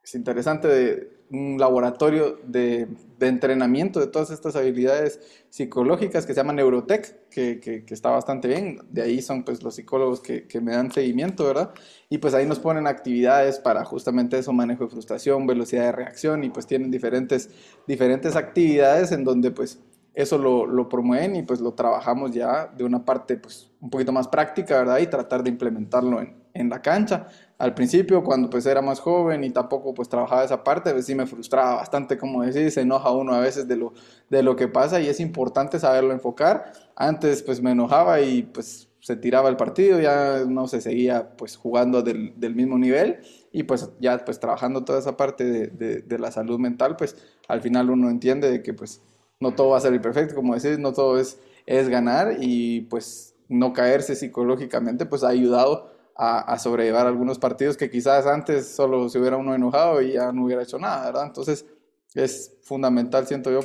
[0.00, 2.88] es interesante de un laboratorio de,
[3.20, 8.78] entrenamiento de todas estas habilidades psicológicas que se llama Neurotech, que, que, está bastante bien.
[8.90, 11.72] De ahí son pues los psicólogos que, que, me dan seguimiento, ¿verdad?
[12.08, 16.44] Y pues ahí nos ponen actividades para justamente eso, manejo de frustración, velocidad de reacción
[16.44, 17.50] y pues tienen diferentes,
[17.86, 19.80] diferentes actividades en donde pues
[20.14, 24.12] eso lo, lo promueven y pues lo trabajamos ya de una parte pues un poquito
[24.12, 24.98] más práctica, ¿verdad?
[24.98, 27.26] Y tratar de implementarlo en, en la cancha.
[27.58, 31.16] Al principio, cuando pues era más joven y tampoco pues trabajaba esa parte, pues sí
[31.16, 33.94] me frustraba bastante, como decir, se enoja uno a veces de lo,
[34.30, 36.72] de lo que pasa y es importante saberlo enfocar.
[36.94, 41.56] Antes pues me enojaba y pues se tiraba el partido, ya no se seguía pues
[41.56, 43.18] jugando del, del mismo nivel
[43.52, 47.16] y pues ya pues trabajando toda esa parte de, de, la salud mental, pues
[47.48, 49.02] al final uno entiende de que pues
[49.40, 53.34] no todo va a ser perfecto, como decís, no todo es, es ganar y pues
[53.48, 59.08] no caerse psicológicamente pues ha ayudado a, a, sobrellevar algunos partidos que quizás antes solo
[59.08, 61.26] se hubiera uno enojado y ya no hubiera hecho nada, ¿verdad?
[61.26, 61.64] Entonces
[62.14, 63.60] es fundamental, siento yo,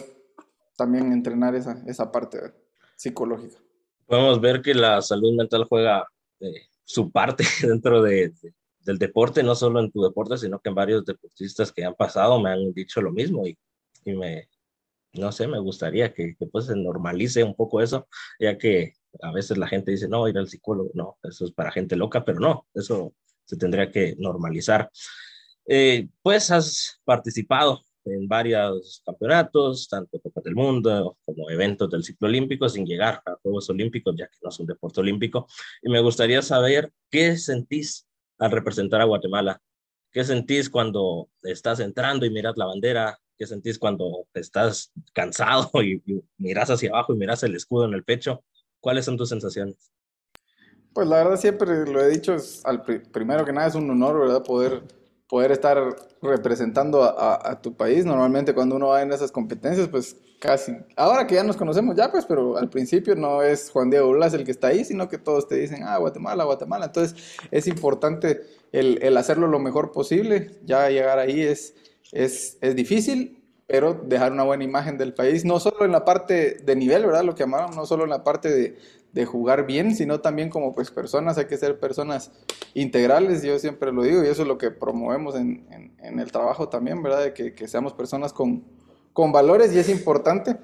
[0.78, 2.54] también entrenar esa, esa parte
[2.96, 3.58] psicológica.
[4.06, 6.06] Podemos ver que la salud mental juega
[6.40, 8.34] eh, su parte dentro de,
[8.82, 12.40] del deporte, no solo en tu deporte, sino que en varios deportistas que han pasado
[12.40, 13.58] me han dicho lo mismo y,
[14.06, 14.48] y me,
[15.14, 18.08] no sé, me gustaría que, que, pues se normalice un poco eso,
[18.40, 21.72] ya que a veces la gente dice, no, ir al psicólogo, no, eso es para
[21.72, 23.14] gente loca, pero no, eso
[23.46, 24.90] se tendría que normalizar.
[25.66, 32.28] Eh, pues has participado en varios campeonatos, tanto Copa del Mundo como eventos del ciclo
[32.28, 35.48] olímpico, sin llegar a Juegos Olímpicos, ya que no es un deporte olímpico.
[35.82, 38.08] Y me gustaría saber qué sentís
[38.40, 39.62] al representar a Guatemala.
[40.12, 43.18] ¿Qué sentís cuando estás entrando y miras la bandera?
[43.38, 46.02] ¿Qué sentís cuando estás cansado y,
[46.38, 48.44] miras hacia abajo y miras el escudo en el pecho?
[48.84, 49.92] ¿Cuáles son tus sensaciones?
[50.94, 54.20] Pues la verdad siempre lo he dicho, es al primero que nada es un honor,
[54.20, 54.44] ¿verdad?
[54.44, 54.84] Poder
[55.34, 58.06] poder estar representando a, tu país.
[58.06, 62.12] Normalmente cuando uno va en esas competencias, pues casi, ahora que ya nos conocemos ya,
[62.12, 65.18] pues, pero al principio no es Juan Diego Blas el que está ahí, sino que
[65.18, 66.86] todos te dicen, ah, Guatemala, Guatemala.
[66.86, 67.16] Entonces
[67.50, 68.42] es importante
[68.72, 70.52] el, el hacerlo lo mejor posible.
[70.66, 71.74] Ya llegar ahí es,
[72.12, 73.43] es, es difícil,
[73.74, 77.24] pero dejar una buena imagen del país, no solo en la parte de nivel, ¿verdad?
[77.24, 78.78] Lo que llamaron, no solo en la parte de,
[79.14, 82.32] de jugar bien, sino también como pues personas, hay que ser personas
[82.76, 85.66] integrales, yo siempre lo digo, y eso es lo que promovemos en,
[86.00, 87.24] en, el trabajo también, ¿verdad?
[87.24, 88.64] De que, que seamos personas con,
[89.12, 90.58] con, valores y es importante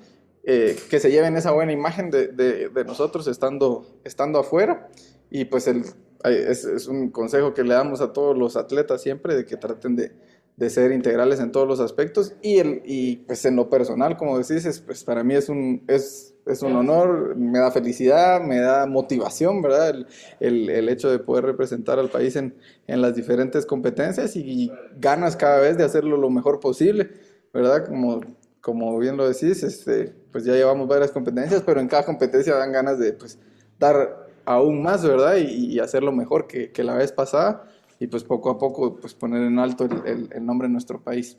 [0.43, 4.87] eh, que se lleven esa buena imagen de, de, de, nosotros estando, estando afuera
[5.31, 5.83] y pues el,
[6.25, 9.95] es, es, un consejo que le damos a todos los atletas siempre de que traten
[9.95, 10.11] de,
[10.59, 14.37] de ser integrales en todos los aspectos y, el, y pues en lo personal, como
[14.37, 15.83] decís, pues para mí es un...
[15.87, 19.89] Es, es un honor, me da felicidad, me da motivación, ¿verdad?
[19.89, 20.07] El,
[20.39, 22.55] el, el hecho de poder representar al país en,
[22.87, 27.11] en, las diferentes competencias y ganas cada vez de hacerlo lo mejor posible,
[27.53, 27.85] ¿verdad?
[27.85, 28.21] Como,
[28.61, 32.71] como bien lo decís, este, pues ya llevamos varias competencias, pero en cada competencia dan
[32.71, 33.37] ganas de pues,
[33.77, 35.35] dar aún más, ¿verdad?
[35.37, 37.69] Y, y hacerlo mejor que, que, la vez pasada
[37.99, 41.37] y pues poco a poco pues poner en alto el, el nombre de nuestro país.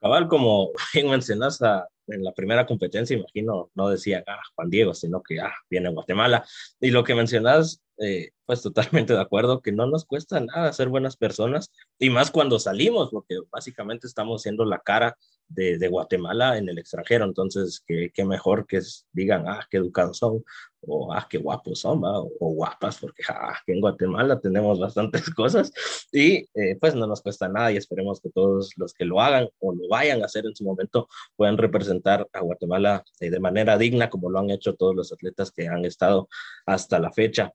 [0.00, 1.60] Cabal, como bien mencionas,
[2.06, 6.44] en la primera competencia, imagino, no decía ah, Juan Diego, sino que ah, viene Guatemala.
[6.80, 10.88] Y lo que mencionas, eh, pues totalmente de acuerdo, que no nos cuesta nada ser
[10.88, 15.16] buenas personas, y más cuando salimos, porque básicamente estamos siendo la cara
[15.48, 17.24] de, de Guatemala en el extranjero.
[17.24, 18.80] Entonces, qué, qué mejor que
[19.12, 20.42] digan, ah, qué educados son,
[20.86, 25.72] o ah, qué guapos son, o, guapas, porque ah, en Guatemala tenemos bastantes cosas
[26.12, 29.48] y eh, pues no nos cuesta nada y esperemos que todos los que lo hagan
[29.58, 33.76] o lo vayan a hacer en su momento puedan representar a Guatemala eh, de manera
[33.78, 36.28] digna como lo han hecho todos los atletas que han estado
[36.66, 37.52] hasta la fecha.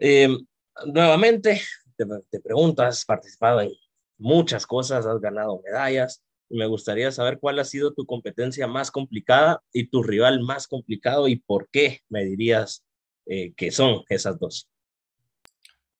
[0.00, 0.38] Em,
[0.86, 1.60] nuevamente,
[1.96, 3.70] te, te pregunto, has participado en
[4.18, 9.62] muchas cosas, has ganado medallas, me gustaría saber cuál ha sido tu competencia más complicada
[9.72, 12.84] y tu rival más complicado y por qué me dirías
[13.26, 14.68] eh, que son esas dos.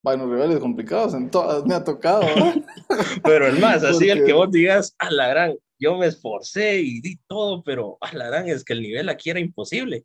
[0.02, 2.22] Bueno, rivales complicados en todas me ha tocado.
[3.24, 7.00] pero el más, así el que vos digas, a la gran, yo me esforcé y
[7.00, 10.04] di todo, pero a la gran es que el nivel aquí era imposible.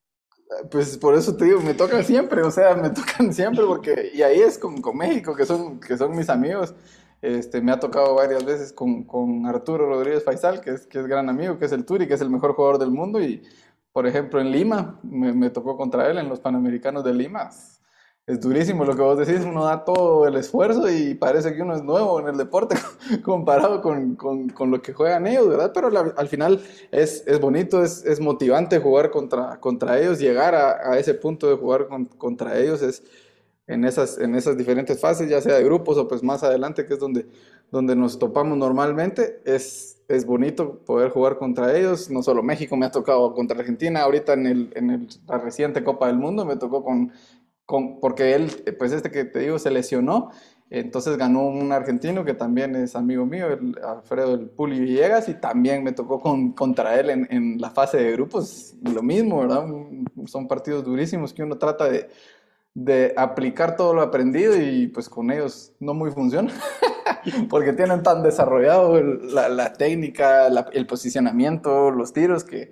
[0.69, 4.21] Pues por eso te digo, me tocan siempre, o sea, me tocan siempre porque, y
[4.21, 6.73] ahí es con, con México, que son, que son mis amigos.
[7.21, 11.07] Este, me ha tocado varias veces con, con, Arturo Rodríguez Faisal, que es, que es
[11.07, 13.21] gran amigo, que es el Turi, que es el mejor jugador del mundo.
[13.21, 13.43] Y,
[13.93, 17.49] por ejemplo, en Lima, me, me tocó contra él en los Panamericanos de Lima.
[18.25, 21.75] Es durísimo lo que vos decís, uno da todo el esfuerzo y parece que uno
[21.75, 22.75] es nuevo en el deporte
[23.23, 25.71] comparado con, con, con lo que juegan ellos, ¿verdad?
[25.73, 30.93] Pero al final es, es bonito, es, es, motivante jugar contra, contra ellos, llegar a,
[30.93, 33.03] a ese punto de jugar con, contra ellos es,
[33.67, 36.93] en esas, en esas diferentes fases, ya sea de grupos o pues más adelante, que
[36.93, 37.27] es donde,
[37.71, 42.09] donde nos topamos normalmente, es, es bonito poder jugar contra ellos.
[42.09, 45.83] No solo México, me ha tocado contra Argentina, ahorita en, el, en el, la reciente
[45.83, 47.11] Copa del Mundo me tocó con,
[47.65, 50.31] con, porque él, pues este que te digo, se lesionó,
[50.69, 55.35] entonces ganó un argentino que también es amigo mío, el Alfredo del Puli Villegas, y
[55.35, 59.65] también me tocó con, contra él en, en la fase de grupos, lo mismo, ¿verdad?
[60.25, 62.09] Son partidos durísimos que uno trata de
[62.73, 66.51] de aplicar todo lo aprendido y pues con ellos no muy funciona,
[67.49, 72.71] porque tienen tan desarrollado la, técnica, el posicionamiento, los tiros, que,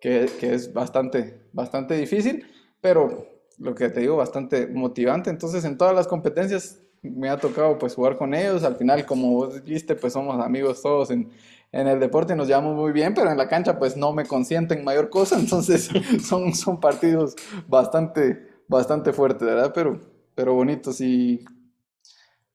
[0.00, 2.46] que, es bastante, bastante difícil,
[2.80, 3.26] pero
[3.58, 5.30] lo que te digo, bastante motivante.
[5.30, 9.32] Entonces en todas las competencias me ha tocado pues jugar con ellos, al final como
[9.32, 11.30] vos viste pues somos amigos todos en,
[11.70, 14.82] en el deporte nos llevamos muy bien, pero en la cancha pues no me consienten
[14.84, 15.90] mayor cosa, entonces
[16.22, 17.36] son, son partidos
[17.68, 19.72] bastante bastante fuerte, ¿verdad?
[19.74, 20.00] Pero,
[20.34, 21.44] pero bonitos y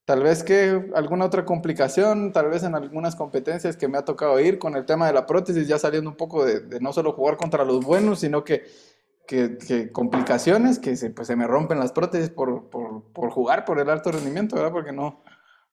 [0.06, 4.40] tal vez que alguna otra complicación, tal vez en algunas competencias que me ha tocado
[4.40, 7.38] ir con el tema de la prótesis, ya saliendo un poco de, no solo jugar
[7.38, 8.64] contra los buenos, sino que,
[9.30, 13.80] que, complicaciones, que se, pues, se me rompen las prótesis por, por, por jugar por
[13.80, 14.72] el alto rendimiento, ¿verdad?
[14.72, 15.22] Porque no,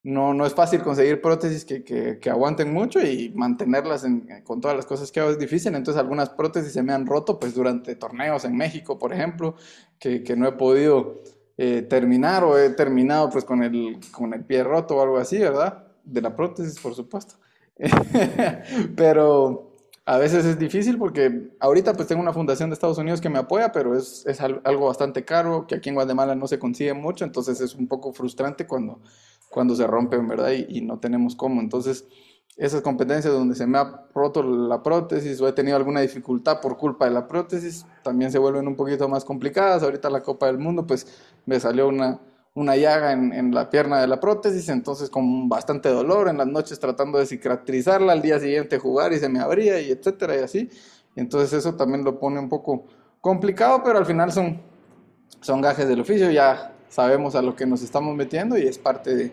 [0.03, 4.05] no, no es fácil conseguir prótesis que, que, aguanten mucho y mantenerlas
[4.43, 5.73] con todas las cosas que hago es difícil.
[5.73, 9.55] Entonces algunas prótesis se me han roto pues durante torneos en México, por ejemplo,
[9.97, 11.23] que, que no he podido
[11.57, 15.39] eh, terminar o he terminado pues con el, con el pie roto o algo así,
[15.39, 15.87] ¿verdad?
[16.03, 17.35] De la prótesis, por supuesto.
[18.95, 19.66] pero
[20.07, 23.37] a veces es difícil porque ahorita pues tengo una fundación de Estados Unidos que me
[23.37, 27.25] apoya, pero es, es algo bastante caro, que aquí en Guatemala no se consigue mucho,
[27.25, 29.01] entonces es un poco frustrante cuando
[29.49, 30.51] cuando se rompen, ¿verdad?
[30.51, 31.61] Y, no tenemos cómo.
[31.61, 32.05] Entonces,
[32.57, 36.77] esas competencias donde se me ha roto la prótesis o he tenido alguna dificultad por
[36.77, 39.83] culpa de la prótesis, también se vuelven un poquito más complicadas.
[39.83, 41.07] Ahorita la Copa del Mundo, pues
[41.45, 42.19] me salió una,
[42.57, 46.47] una llaga en, en, la pierna de la prótesis, entonces con bastante dolor en las
[46.47, 50.39] noches tratando de cicatrizarla, al día siguiente jugar y se me abría y etcétera y
[50.39, 50.69] así.
[51.15, 52.85] entonces eso también lo pone un poco
[53.21, 54.59] complicado, pero al final son,
[55.39, 59.15] son gajes del oficio, ya sabemos a lo que nos estamos metiendo y es parte
[59.15, 59.31] de,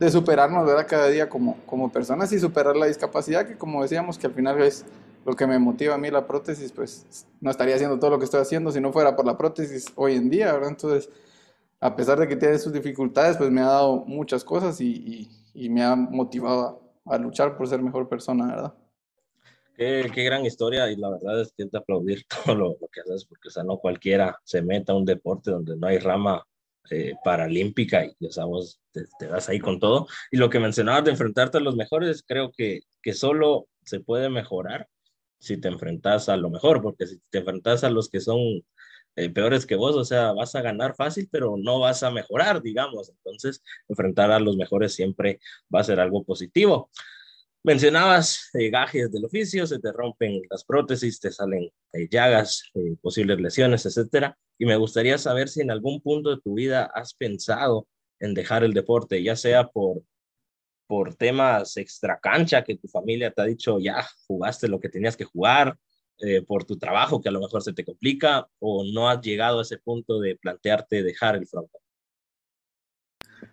[0.00, 0.88] de superarnos ¿verdad?
[0.88, 4.60] cada día como, como personas y superar la discapacidad, que como decíamos, que al final
[4.60, 4.84] es
[5.24, 8.24] lo que me motiva a mí la prótesis, pues no estaría haciendo todo lo que
[8.24, 10.70] estoy haciendo si no fuera por la prótesis hoy en día, ¿verdad?
[10.70, 11.10] Entonces,
[11.80, 15.68] a pesar de que tiene sus dificultades, pues me ha dado muchas cosas y, y,
[15.68, 18.74] me ha motivado a, luchar por ser mejor persona, ¿verdad?
[19.74, 22.88] Qué, qué, gran historia y la verdad es que es de aplaudir todo lo, lo,
[22.88, 25.98] que haces porque o sea, no cualquiera se meta a un deporte donde no hay
[25.98, 26.42] rama
[26.90, 30.06] eh, paralímpica y ya sabes, te, das ahí con todo.
[30.30, 34.28] Y lo que mencionabas de enfrentarte a los mejores, creo que, que solo se puede
[34.28, 34.88] mejorar
[35.38, 38.38] si te enfrentas a lo mejor, porque si te enfrentas a los que son
[39.16, 42.62] eh, peores que vos, o sea, vas a ganar fácil, pero no vas a mejorar,
[42.62, 43.08] digamos.
[43.10, 45.40] Entonces, enfrentar a los mejores siempre
[45.74, 46.90] va a ser algo positivo.
[47.66, 52.94] Mencionabas eh, gajes del oficio, se te rompen las prótesis, te salen eh, llagas, eh,
[53.02, 54.38] posibles lesiones, etcétera.
[54.56, 57.88] Y me gustaría saber si en algún punto de tu vida has pensado
[58.20, 60.00] en dejar el deporte, ya sea por,
[60.86, 65.24] por temas extracancha que tu familia te ha dicho, ya jugaste lo que tenías que
[65.24, 65.76] jugar,
[66.46, 69.62] por tu trabajo que a lo mejor se te complica, o no has llegado a
[69.62, 71.80] ese punto de plantearte dejar el frontón.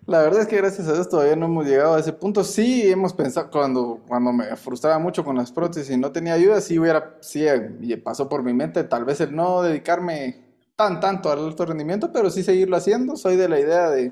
[0.05, 2.43] La verdad es que gracias a Dios todavía no hemos llegado a ese punto.
[2.43, 6.59] Sí, hemos pensado, cuando, cuando me frustraba mucho con las prótesis y no tenía ayuda,
[6.59, 7.45] sí hubiera, sí,
[7.81, 10.43] y pasó por mi mente tal vez el no dedicarme
[10.75, 13.15] tan tanto al alto rendimiento, pero sí seguirlo haciendo.
[13.15, 14.11] Soy de la idea de,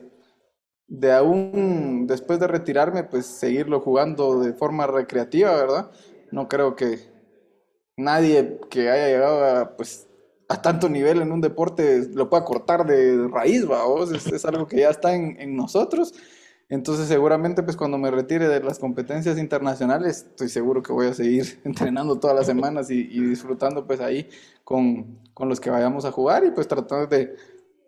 [0.88, 5.92] de aún después de retirarme, pues seguirlo jugando de forma recreativa, ¿verdad?
[6.32, 7.11] No creo que
[7.97, 10.08] nadie que haya llegado a, pues,
[10.47, 14.80] a tanto nivel en un deporte lo pueda cortar de raíz, vamos, es, algo que
[14.80, 16.13] ya está en, en, nosotros.
[16.67, 21.13] Entonces seguramente pues cuando me retire de las competencias internacionales, estoy seguro que voy a
[21.13, 24.30] seguir entrenando todas las semanas y, y disfrutando pues ahí
[24.63, 27.36] con, con, los que vayamos a jugar y pues tratando de,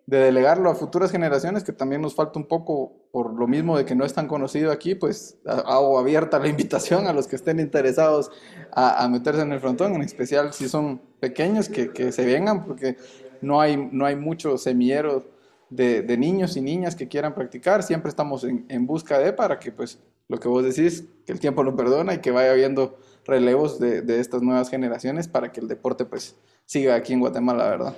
[0.06, 3.86] de delegarlo a futuras generaciones, que también nos falta un poco, por lo mismo de
[3.86, 7.58] que no es tan conocido aquí, pues hago abierta la invitación a los que estén
[7.58, 8.30] interesados
[8.72, 12.96] a, meterse en el frontón, en especial si son pequeños, que, que, se vengan, porque
[13.40, 15.24] no hay, no hay mucho semillero
[15.70, 19.58] de, de, niños y niñas que quieran practicar, siempre estamos en, en, busca de, para
[19.58, 22.98] que pues lo que vos decís, que el tiempo lo perdona y que vaya habiendo
[23.24, 26.36] relevos de, de estas nuevas generaciones para que el deporte pues
[26.66, 27.94] siga aquí en Guatemala, ¿verdad?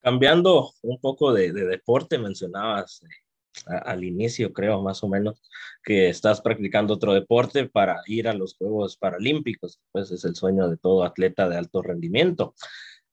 [0.00, 5.42] Cambiando un poco de, deporte, mencionabas eh, al inicio, creo, más o menos,
[5.82, 10.68] que estás practicando otro deporte para ir a los Juegos Paralímpicos, pues es el sueño
[10.68, 12.54] de todo atleta de alto rendimiento.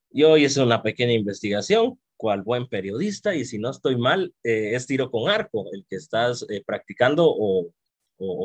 [0.09, 4.87] Yo hice una pequeña investigación, cual buen periodista, y si no estoy mal, eh, es
[4.87, 7.71] tiro con arco, el que estás eh, practicando o,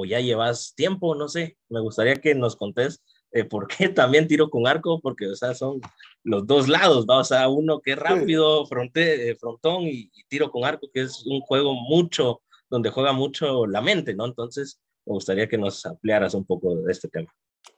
[0.04, 3.00] ya llevas tiempo, no sé, me gustaría que nos contés
[3.32, 5.00] eh, ¿por qué también tiro con arco?
[5.00, 5.80] Porque, o sea, son
[6.24, 7.18] los dos lados, ¿va?
[7.18, 11.24] O sea, uno que es rápido, fronte, eh, frontón, y, tiro con arco, que es
[11.26, 14.26] un juego mucho, donde juega mucho la mente, ¿no?
[14.26, 17.32] Entonces, me gustaría que nos ampliaras un poco de este tema.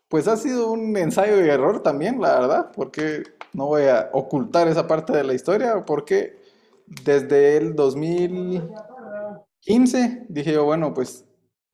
[0.08, 4.68] Pues ha sido un ensayo y error también, la verdad, porque no voy a ocultar
[4.68, 6.36] esa parte de la historia, porque
[6.86, 11.24] desde el 2015 dije yo, bueno, pues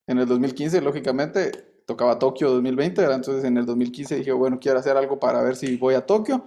[0.06, 4.96] en el 2015, lógicamente, tocaba Tokio 2020, entonces en el 2015 dije, bueno, quiero hacer
[4.96, 6.44] algo para ver si voy a Tokio.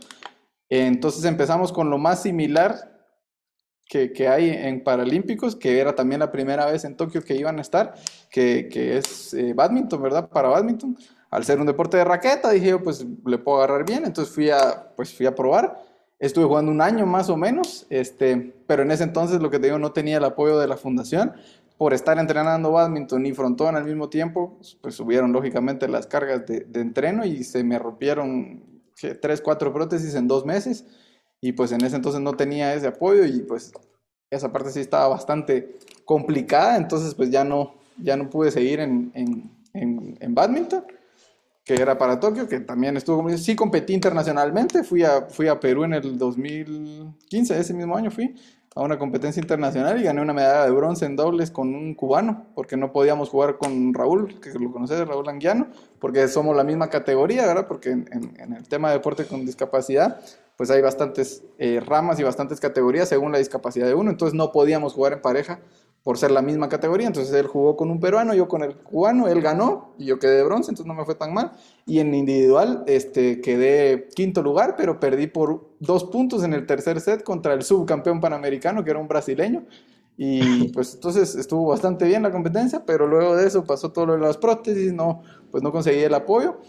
[0.69, 3.05] Entonces empezamos con lo más similar
[3.85, 7.57] que, que, hay en Paralímpicos, que era también la primera vez en Tokio que iban
[7.57, 7.93] a estar,
[8.31, 10.29] que, que es eh, badminton, ¿verdad?
[10.29, 10.97] Para badminton.
[11.29, 14.49] Al ser un deporte de raqueta, dije yo, pues le puedo agarrar bien, entonces fui
[14.49, 15.77] a, pues, fui a probar.
[16.19, 19.65] Estuve jugando un año más o menos, este, pero en ese entonces lo que te
[19.65, 21.33] digo, no tenía el apoyo de la fundación.
[21.83, 26.61] Por estar entrenando badminton y frontón al mismo tiempo, pues subieron lógicamente las cargas de,
[26.61, 28.63] de entreno y se me rompieron
[29.21, 30.85] tres, cuatro prótesis en dos meses.
[31.41, 33.73] Y pues en ese entonces no tenía ese apoyo y pues
[34.29, 36.77] esa parte sí estaba bastante complicada.
[36.77, 40.85] Entonces pues ya no, ya no pude seguir en, en, en, en badminton
[41.65, 45.85] que era para Tokio, que también estuvo, sí competí internacionalmente, fui a, fui a Perú
[45.85, 48.35] en el 2015, ese mismo año fui
[48.75, 52.47] a una competencia internacional y gané una medalla de bronce en dobles con un cubano,
[52.55, 55.67] porque no podíamos jugar con Raúl, que lo conoces, Raúl Anguiano,
[55.99, 57.67] porque somos la misma categoría, ¿verdad?
[57.67, 60.19] Porque en, el tema de deporte con discapacidad,
[60.57, 64.51] pues hay bastantes eh, ramas y bastantes categorías según la discapacidad de uno, entonces no
[64.51, 65.59] podíamos jugar en pareja
[66.03, 67.07] por ser la misma categoría.
[67.07, 70.37] Entonces él jugó con un peruano, yo con el cubano, él ganó y yo quedé
[70.37, 71.53] de bronce, entonces no me fue tan mal.
[71.85, 76.99] Y en individual este, quedé quinto lugar, pero perdí por dos puntos en el tercer
[76.99, 79.65] set contra el subcampeón panamericano, que era un brasileño.
[80.17, 84.13] Y pues entonces estuvo bastante bien la competencia, pero luego de eso pasó todo lo
[84.13, 86.59] de las prótesis, no, pues no conseguí el apoyo.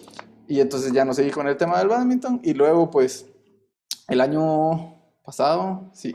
[0.47, 2.41] Y entonces ya no seguí con el tema del badminton.
[2.43, 3.27] Y luego pues
[4.09, 6.15] el año pasado, sí,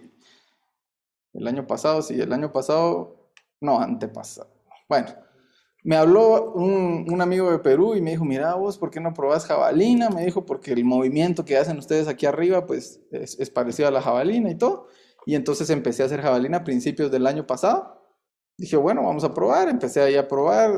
[1.33, 4.49] el año pasado, sí, el año pasado, no, antepasado.
[4.87, 5.09] Bueno,
[5.83, 9.13] me habló un, un, amigo de Perú y me dijo, mira vos, ¿por qué no
[9.13, 10.09] probás jabalina?
[10.09, 14.01] Me dijo, porque el movimiento que hacen ustedes aquí arriba, pues es, parecido a la
[14.01, 14.87] jabalina y todo.
[15.25, 18.03] Y entonces empecé a hacer jabalina a principios del año pasado.
[18.57, 19.69] Dije, bueno, vamos a probar.
[19.69, 20.71] Empecé ahí a probar,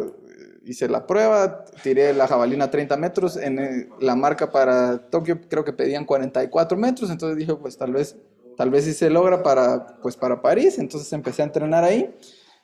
[0.66, 3.38] hice la prueba, tiré la jabalina 30 metros.
[3.38, 7.93] En el, la marca para Tokio creo que pedían 44 metros, entonces dije, pues tal
[7.93, 8.18] vez
[8.58, 12.14] tal vez si se logra para, pues para París, entonces empecé a entrenar ahí.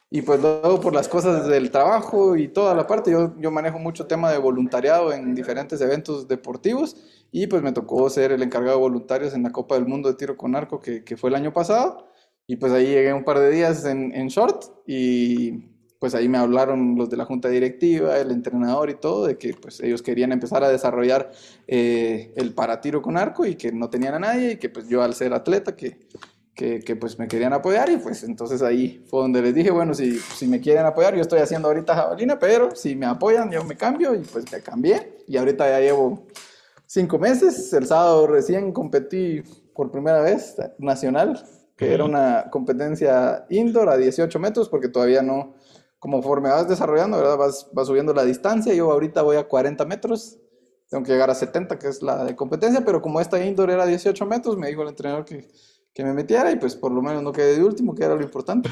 [0.09, 3.77] Y pues luego por las cosas del trabajo y toda la parte, yo, yo manejo
[3.77, 6.95] mucho tema de voluntariado en diferentes eventos deportivos
[7.29, 10.15] y pues me tocó ser el encargado de voluntarios en la Copa del Mundo de
[10.15, 12.07] Tiro con Arco que, que fue el año pasado.
[12.47, 16.37] Y pues ahí llegué un par de días en, en short y pues ahí me
[16.37, 20.31] hablaron los de la junta directiva, el entrenador y todo, de que pues ellos querían
[20.31, 21.31] empezar a desarrollar
[21.67, 25.01] eh, el paratiro con arco y que no tenían a nadie y que pues yo
[25.01, 25.97] al ser atleta que,
[26.53, 29.93] que, que, pues me querían apoyar y pues entonces ahí fue donde les dije, bueno,
[29.93, 33.63] si, si me quieren apoyar, yo estoy haciendo ahorita jabalina, pero si me apoyan yo
[33.63, 35.23] me cambio y pues me cambié.
[35.27, 36.27] Y ahorita ya llevo
[36.85, 39.43] cinco meses, el sábado recién competí
[39.73, 41.43] por primera vez nacional,
[41.75, 45.53] que era una competencia indoor a 18 metros porque todavía no
[46.11, 47.37] conforme vas desarrollando, ¿verdad?
[47.37, 48.73] Vas, vas subiendo la distancia.
[48.73, 50.39] Yo ahorita voy a 40 metros,
[50.89, 53.85] tengo que llegar a 70, que es la de competencia, pero como esta indoor era
[53.85, 55.47] 18 metros, me dijo el entrenador que,
[55.93, 58.21] que me metiera y pues por lo menos no quedé de último, que era lo
[58.21, 58.69] importante,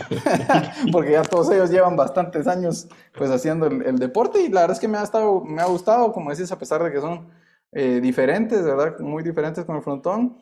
[0.91, 4.75] porque ya todos ellos llevan bastantes años pues haciendo el, el, deporte y la verdad
[4.75, 7.27] es que me ha, estado, me ha gustado, como decís, a pesar de que son
[7.71, 8.99] eh, diferentes, ¿verdad?
[8.99, 10.37] Muy diferentes con el frontón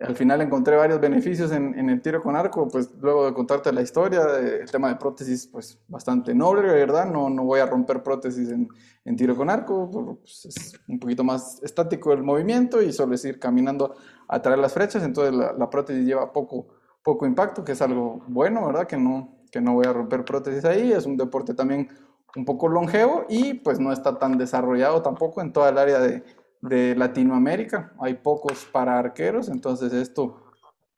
[0.00, 3.82] al final encontré varios beneficios en, el tiro con arco, pues luego de contarte la
[3.82, 7.04] historia, el tema de prótesis, pues bastante noble, ¿verdad?
[7.04, 8.68] No, no voy a romper prótesis en,
[9.04, 13.24] en tiro con arco, pues, es un poquito más estático el movimiento y solo es
[13.26, 13.94] ir caminando
[14.26, 16.68] a traer las flechas, entonces la, la, prótesis lleva poco,
[17.02, 18.86] poco impacto, que es algo bueno, ¿verdad?
[18.86, 21.90] Que no, que no voy a romper prótesis ahí, es un deporte también
[22.36, 26.22] un poco longevo y pues no está tan desarrollado tampoco en toda el área de
[26.60, 27.92] de Latinoamérica.
[28.00, 30.42] Hay pocos para arqueros, entonces esto,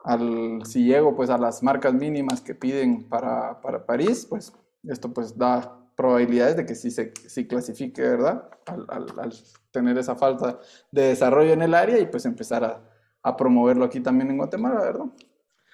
[0.04, 4.52] al, si llego pues a las marcas mínimas que piden para, para París, pues
[4.88, 8.48] esto pues da probabilidades de que sí se clasifique, ¿verdad?
[8.66, 9.32] Al,
[9.70, 10.60] tener esa falta
[10.90, 12.82] de desarrollo en el área y pues empezar a,
[13.22, 15.06] a promoverlo aquí también en Guatemala, ¿verdad?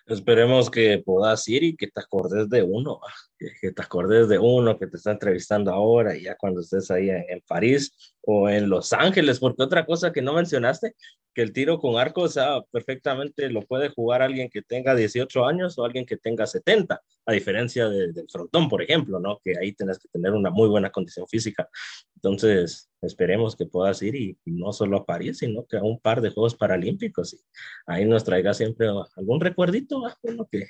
[0.07, 3.01] Esperemos que puedas ir y que te acordes de uno,
[3.39, 7.24] que, te acordes de uno que te está entrevistando ahora ya cuando estés ahí en,
[7.28, 10.95] en, París o en Los Ángeles, porque otra cosa que no mencionaste,
[11.39, 15.47] que el tiro con arco, o sea, perfectamente lo puede jugar alguien que tenga 18
[15.47, 19.39] años o alguien que tenga 70, a diferencia de, del frontón, por ejemplo, ¿no?
[19.45, 21.68] Que ahí tienes que tener una muy buena condición física.
[22.16, 26.01] Entonces, esperemos que puedas ir y, y, no solo a París, sino que a un
[26.01, 27.39] par de Juegos Paralímpicos y
[27.86, 30.66] ahí nos traiga siempre algún recuerdito, uno que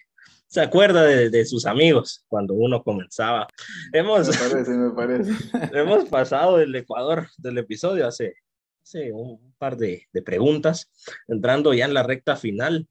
[0.48, 3.46] se acuerda de, de, sus amigos cuando uno comenzaba.
[3.92, 5.32] Hemos, me parece, me parece.
[5.78, 8.34] hemos pasado del Ecuador del episodio hace,
[8.82, 10.90] hace un par de, de preguntas,
[11.28, 12.88] entrando ya en la recta final.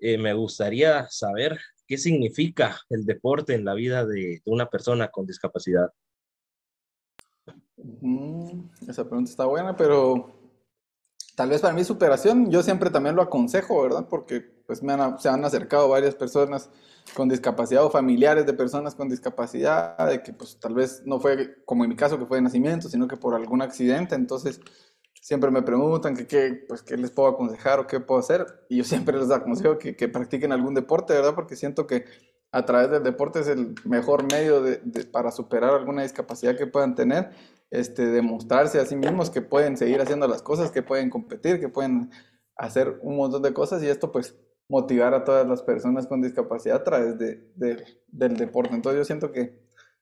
[0.00, 5.26] eh, me gustaría saber qué significa el deporte en la vida de, una persona con
[5.26, 5.90] discapacidad.
[8.86, 10.37] esa pregunta está buena, pero
[11.38, 14.08] tal vez para mí superación, yo siempre también lo aconsejo, ¿verdad?
[14.10, 14.80] Porque pues
[15.20, 16.68] se han acercado varias personas
[17.14, 21.62] con discapacidad o familiares de personas con discapacidad, de que pues tal vez no fue
[21.64, 24.60] como en mi caso que fue de nacimiento, sino que por algún accidente, entonces
[25.22, 28.78] siempre me preguntan que qué, pues, qué les puedo aconsejar o qué puedo hacer, y
[28.78, 31.36] yo siempre les aconsejo que, que practiquen algún deporte, ¿verdad?
[31.36, 32.04] Porque siento que
[32.50, 34.60] a través del deporte es el mejor medio
[35.12, 37.30] para superar alguna discapacidad que puedan tener,
[37.70, 41.68] este, demostrarse a sí mismos que pueden seguir haciendo las cosas, que pueden competir, que
[41.68, 42.10] pueden
[42.56, 44.36] hacer un montón de cosas, y esto pues
[44.68, 47.52] motivar a todas las personas con discapacidad a través de,
[48.08, 48.74] del deporte.
[48.74, 49.58] Entonces yo siento que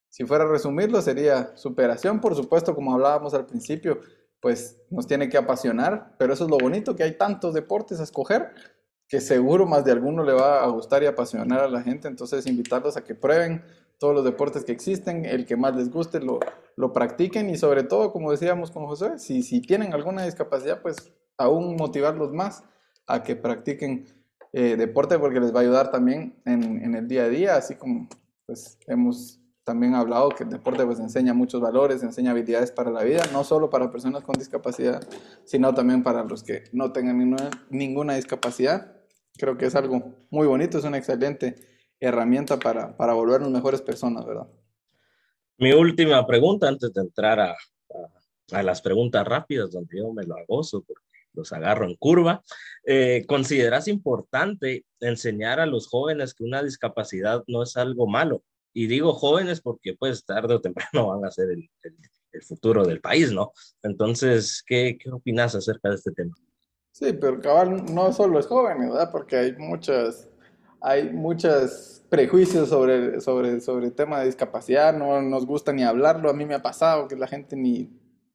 [0.08, 4.00] si fuera a resumirlo sería superación, por supuesto, como hablábamos al principio,
[4.40, 8.04] pues nos tiene que apasionar, pero eso es lo bonito, que hay tantos deportes a
[8.04, 8.52] escoger
[9.08, 12.46] que seguro más de alguno le va a gustar y apasionar a la gente, entonces
[12.46, 13.62] invitarlos a que prueben
[13.99, 16.40] todos los deportes que existen, el que más les guste lo,
[16.76, 21.12] lo practiquen y sobre todo, como decíamos con José, si, si tienen alguna discapacidad, pues
[21.38, 22.64] aún motivarlos más
[23.07, 24.07] a que practiquen
[24.53, 27.74] eh, deporte porque les va a ayudar también en, en, el día a día, así
[27.74, 28.09] como
[28.47, 33.03] pues hemos también hablado que el deporte pues enseña muchos valores, enseña habilidades para la
[33.03, 35.03] vida, no solo para personas con discapacidad,
[35.44, 38.94] sino también para los que no tengan ninguna, ninguna discapacidad.
[39.36, 41.57] Creo que es algo muy bonito, es una excelente
[42.01, 44.47] herramienta para, para volvernos mejores personas, ¿verdad?
[45.59, 50.24] Mi última pregunta antes de entrar a, a, a las preguntas rápidas, donde yo me
[50.24, 52.42] lo agozo porque los agarro en curva.
[52.84, 58.42] Eh, ¿Consideras importante enseñar a los jóvenes que una discapacidad no es algo malo?
[58.72, 63.01] Y digo jóvenes porque pues tarde o temprano van a ser el, el, futuro del
[63.01, 63.53] país, ¿no?
[63.82, 66.34] Entonces, ¿qué, ¿qué opinas acerca de este tema?
[66.92, 69.11] Sí, pero cabal no solo es jóvenes, ¿verdad?
[69.11, 70.28] Porque hay muchas,
[70.81, 76.31] hay muchos prejuicios sobre, sobre, sobre el tema de discapacidad, no nos gusta ni hablarlo,
[76.31, 77.91] a mí me ha pasado que la gente ni,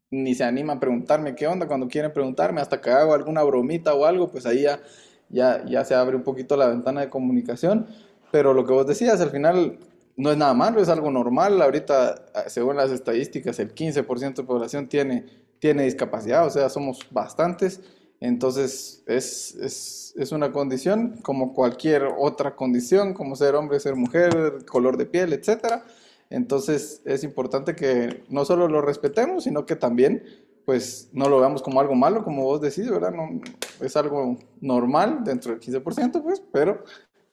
[0.09, 3.93] ni se anima a preguntarme qué onda cuando quieren preguntarme, hasta que hago alguna bromita
[3.93, 4.81] o algo, pues ahí ya,
[5.29, 7.87] ya, ya se abre un poquito la ventana de comunicación,
[8.31, 9.77] pero lo que vos decías, al final
[10.15, 11.61] no es nada malo, es algo normal.
[11.61, 15.25] Ahorita, según las estadísticas, el 15% de población tiene,
[15.59, 17.81] tiene discapacidad, o sea, somos bastantes.
[18.21, 24.63] Entonces, es, es, es, una condición como cualquier otra condición, como ser hombre, ser mujer,
[24.69, 25.81] color de piel, etc.
[26.29, 30.23] Entonces, es importante que no solo lo respetemos, sino que también,
[30.65, 33.11] pues, no lo veamos como algo malo, como vos decís, ¿verdad?
[33.11, 33.41] No,
[33.83, 36.83] es algo normal dentro del 15%, pues, pero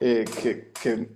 [0.01, 1.11] eh, que, que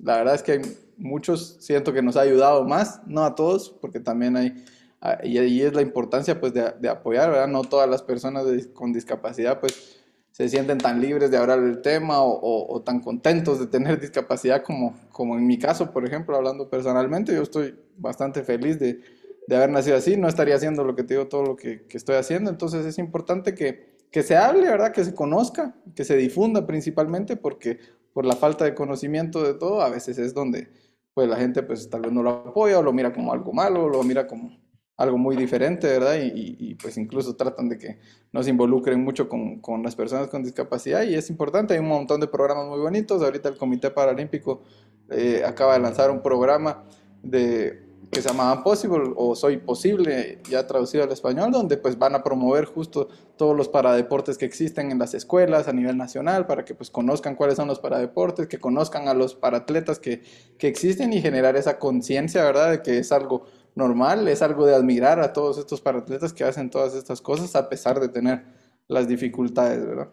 [0.00, 0.62] la verdad es que hay
[0.96, 4.64] muchos siento que nos ha ayudado más, no a todos, porque también hay,
[5.04, 7.48] ah, y ahí es la importancia pues de, de apoyar, ¿verdad?
[7.48, 8.44] No todas las personas
[8.74, 10.00] con discapacidad pues
[10.34, 14.64] se sienten tan libres de hablar del tema o, o, tan contentos de tener discapacidad
[14.64, 19.00] como, como en mi caso, por ejemplo, hablando personalmente, yo estoy bastante feliz de,
[19.46, 21.96] de haber nacido así, no estaría haciendo lo que te digo, todo lo que, que
[21.96, 24.90] estoy haciendo, entonces es importante que, que se hable, ¿verdad?
[24.90, 27.78] Que se conozca, que se difunda principalmente, porque
[28.12, 30.66] por la falta de conocimiento de todo, a veces es donde
[31.14, 33.84] pues la gente pues tal vez no lo apoya o lo mira como algo malo,
[33.84, 34.50] o lo mira como
[34.96, 36.16] algo muy diferente, ¿verdad?
[36.22, 37.98] Y, y, pues incluso tratan de que
[38.32, 41.88] no se involucren mucho con, con, las personas con discapacidad y es importante, hay un
[41.88, 44.62] montón de programas muy bonitos, ahorita el Comité Paralímpico
[45.10, 46.84] eh, acaba de lanzar un programa
[47.22, 52.14] de que se llama Possible o Soy Posible, ya traducido al español, donde pues van
[52.14, 56.64] a promover justo todos los paradeportes que existen en las escuelas a nivel nacional para
[56.64, 60.22] que pues conozcan cuáles son los paradeportes, que conozcan a los paratletas que,
[60.58, 62.70] que existen y generar esa conciencia, ¿verdad?
[62.70, 66.70] De que es algo normal, es algo de admirar a todos estos paratletas que hacen
[66.70, 68.44] todas estas cosas a pesar de tener
[68.88, 70.10] las dificultades, ¿verdad?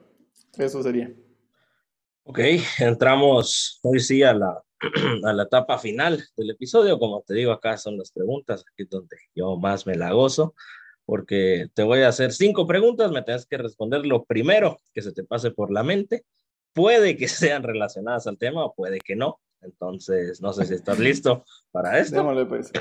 [0.57, 1.13] Eso sería.
[2.23, 2.39] Ok,
[2.79, 4.61] entramos hoy sí a la
[5.23, 6.99] a la etapa final del episodio.
[6.99, 10.55] Como te digo, acá son las preguntas, aquí es donde yo más me la gozo,
[11.05, 15.11] porque te voy a hacer cinco preguntas, me tienes que responder lo primero que se
[15.11, 16.25] te pase por la mente.
[16.73, 19.39] Puede que sean relacionadas al tema o puede que no.
[19.61, 22.15] Entonces, no sé si estás listo para esto.
[22.15, 22.71] Démosle, pues.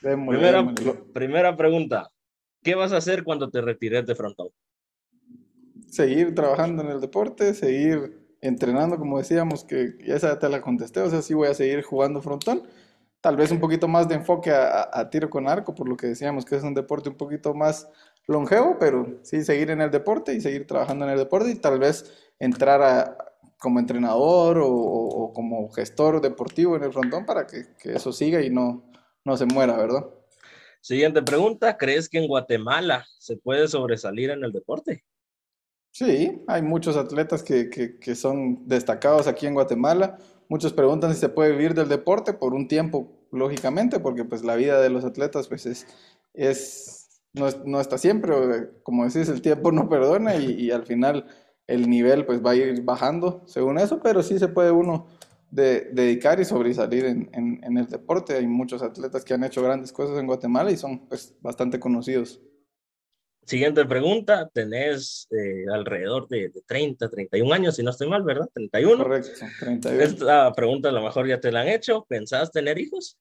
[0.00, 0.74] primera,
[1.12, 2.10] primera pregunta.
[2.62, 4.48] ¿Qué vas a hacer cuando te retires de frontón?
[5.88, 11.00] Seguir trabajando en el deporte, seguir entrenando, como decíamos, que ya esa te la contesté,
[11.00, 12.62] o sea, sí voy a seguir jugando frontón.
[13.20, 16.44] Tal vez un poquito más de enfoque a, tiro con arco, por lo que decíamos
[16.44, 17.88] que es un deporte un poquito más
[18.26, 21.80] longevo, pero sí seguir en el deporte y seguir trabajando en el deporte y tal
[21.80, 23.16] vez entrar a,
[23.58, 28.50] como entrenador o, como gestor deportivo en el frontón para que, que, eso siga y
[28.50, 28.90] no,
[29.24, 30.06] no se muera, ¿verdad?
[30.80, 35.04] Siguiente pregunta, ¿crees que en Guatemala se puede sobresalir en el deporte?
[35.90, 40.18] Sí, hay muchos atletas que, que, que son destacados aquí en Guatemala.
[40.48, 44.54] Muchos preguntan si se puede vivir del deporte por un tiempo, lógicamente, porque pues la
[44.54, 45.86] vida de los atletas pues es,
[46.34, 46.98] es
[47.32, 48.32] no, no está siempre,
[48.82, 51.26] como decís, el tiempo no perdona y, y, al final
[51.68, 55.06] el nivel pues va a ir bajando según eso, pero sí se puede uno
[55.50, 58.34] de, dedicar y sobresalir en, en, en, el deporte.
[58.34, 62.40] Hay muchos atletas que han hecho grandes cosas en Guatemala y son pues bastante conocidos.
[63.44, 68.48] Siguiente pregunta, tenés eh, alrededor de, de, 30, 31 años, si no estoy mal, ¿verdad?
[68.52, 69.02] 31.
[69.02, 70.02] Correcto, 31.
[70.02, 72.04] Esta pregunta a lo mejor ya te la han hecho.
[72.08, 73.16] ¿Pensás tener hijos?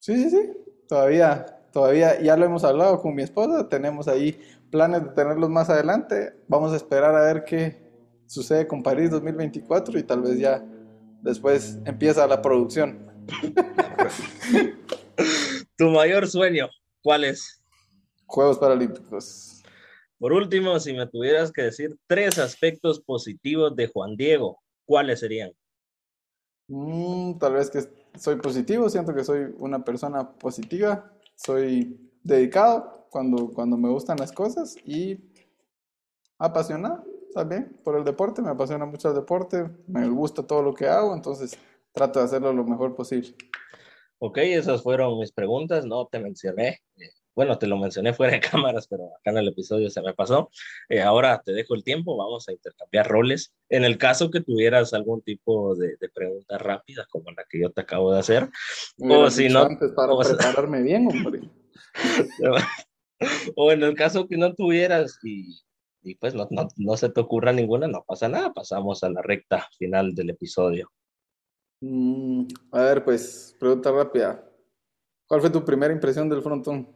[0.00, 0.50] Sí, sí, sí.
[0.88, 3.68] Todavía, todavía ya lo hemos hablado con mi esposa.
[3.68, 4.36] Tenemos ahí
[4.72, 6.32] planes de tenerlos más adelante.
[6.48, 7.80] Vamos a esperar a ver qué
[8.26, 10.64] sucede con París 2024 y tal vez ya
[11.20, 13.06] después empieza la producción.
[15.76, 16.68] ¿Tu mayor sueño
[17.02, 17.62] cuál es?
[18.26, 19.62] Juegos Paralímpicos.
[20.18, 25.52] Por último, si me tuvieras que decir tres aspectos positivos de Juan Diego, ¿cuáles serían?
[26.68, 27.82] Mm, tal vez que
[28.18, 34.32] soy positivo, siento que soy una persona positiva, soy dedicado cuando, cuando me gustan las
[34.32, 35.18] cosas y
[36.38, 37.04] apasionado
[37.34, 41.14] también por el deporte, me apasiona mucho el deporte, me gusta todo lo que hago,
[41.14, 41.56] entonces
[41.92, 43.34] trato de hacerlo lo mejor posible.
[44.18, 46.80] Ok, esas fueron mis preguntas, no te mencioné.
[47.34, 50.50] Bueno, te lo mencioné fuera de cámaras, pero acá en el episodio se me pasó.
[50.88, 53.52] Eh, ahora te dejo el tiempo, vamos a intercambiar roles.
[53.68, 57.70] En el caso que tuvieras algún tipo de, de pregunta rápida, como la que yo
[57.70, 58.48] te acabo de hacer,
[58.98, 59.64] o si no...
[59.64, 61.50] Antes para prepararme bien, hombre.
[63.56, 65.60] o en el caso que no tuvieras y,
[66.02, 69.22] y pues no, no, no, se te ocurra ninguna, no pasa nada, pasamos a la
[69.22, 70.90] recta final del episodio.
[71.80, 74.48] Mm, a ver, pues, pregunta rápida.
[75.26, 76.88] ¿Cuál fue tu primera impresión del frontón?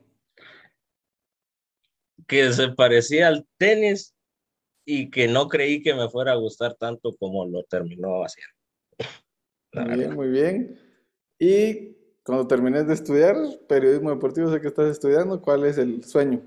[2.26, 4.14] Que se parecía al tenis
[4.84, 8.54] y que no creí que me fuera a gustar tanto como lo terminó haciendo.
[9.72, 10.80] Muy bien, muy bien.
[11.38, 11.95] Y
[12.26, 13.36] cuando termines de estudiar
[13.68, 16.42] periodismo deportivo, sé que estás estudiando, ¿cuál es el sueño?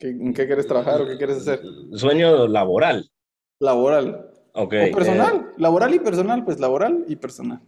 [0.00, 1.62] ¿En qué quieres trabajar o qué quieres hacer?
[1.94, 3.10] Sueño laboral.
[3.58, 4.30] Laboral.
[4.52, 4.74] Ok.
[4.90, 5.36] O personal.
[5.36, 7.62] Eh, laboral y personal, pues laboral y personal.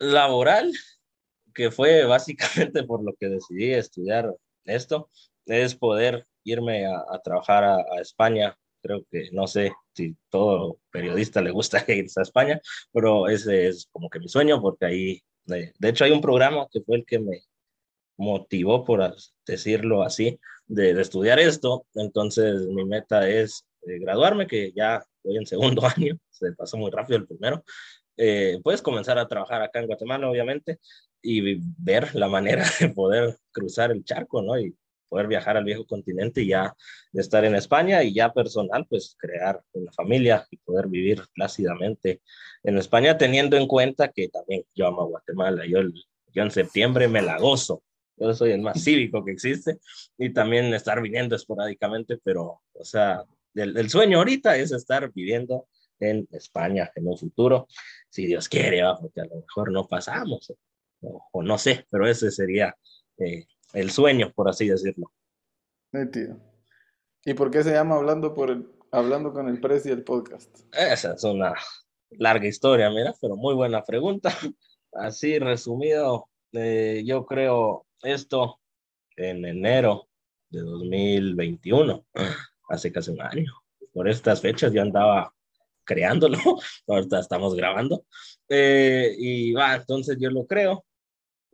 [0.00, 0.72] Laboral,
[1.54, 5.08] que fue básicamente por lo que decidí estudiar esto,
[5.46, 8.56] es poder irme a, a trabajar a, a, España.
[8.82, 12.60] Creo que no sé si todo periodista le gusta irse a España,
[12.92, 16.66] pero ese es como que mi sueño, porque ahí, de, de hecho, hay un programa
[16.70, 17.42] que fue el que me
[18.16, 19.14] motivó, por
[19.46, 21.86] decirlo así, de, estudiar esto.
[21.94, 26.90] Entonces, mi meta es eh, graduarme, que ya voy en segundo año, se pasó muy
[26.90, 27.64] rápido el primero.
[28.16, 30.78] Eh, puedes comenzar a trabajar acá en Guatemala, obviamente,
[31.20, 34.58] y ver la manera de poder cruzar el charco, ¿no?
[34.58, 34.74] Y
[35.12, 36.74] poder viajar al viejo continente y ya
[37.12, 42.22] de estar en España y ya personal, pues crear una familia y poder vivir plácidamente
[42.62, 45.66] en España, teniendo en cuenta que también yo amo a Guatemala.
[45.66, 45.80] Yo,
[46.32, 47.82] yo en septiembre me la gozo.
[48.16, 49.80] Yo soy el más cívico que existe
[50.16, 53.22] y también estar viniendo esporádicamente, pero, o sea,
[53.54, 55.66] el, el sueño ahorita es estar viviendo
[56.00, 57.68] en España en un futuro,
[58.08, 58.98] si Dios quiere, ¿va?
[58.98, 60.54] porque a lo mejor no pasamos,
[61.02, 62.74] o, o no sé, pero ese sería
[63.18, 65.12] eh, el sueño, por así decirlo.
[65.92, 66.38] Nítido.
[67.24, 70.58] ¿Y por qué se llama Hablando, por el, hablando con el Precio el podcast?
[70.72, 71.54] Esa es una
[72.10, 74.30] larga historia, mira, pero muy buena pregunta.
[74.92, 78.60] Así resumido, eh, yo creo esto
[79.16, 80.08] en enero
[80.50, 82.04] de 2021,
[82.68, 83.52] hace casi un año.
[83.92, 85.32] Por estas fechas yo andaba
[85.84, 86.38] creándolo,
[86.88, 88.04] ahorita estamos grabando.
[88.48, 90.84] Eh, y va, entonces yo lo creo.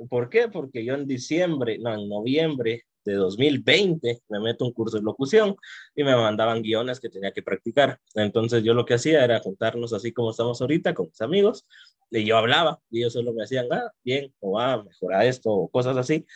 [0.08, 0.48] ¿Por qué?
[0.48, 5.56] Porque yo en diciembre, no, en noviembre de 2020 me meto un curso de locución
[5.94, 7.98] y me mandaban guiones que tenía que practicar.
[8.14, 11.66] Entonces yo lo que hacía era juntarnos así como estamos ahorita con mis amigos
[12.10, 15.68] y yo hablaba y ellos solo me decían, ah, bien, o ah, mejora esto, o
[15.68, 16.26] cosas así.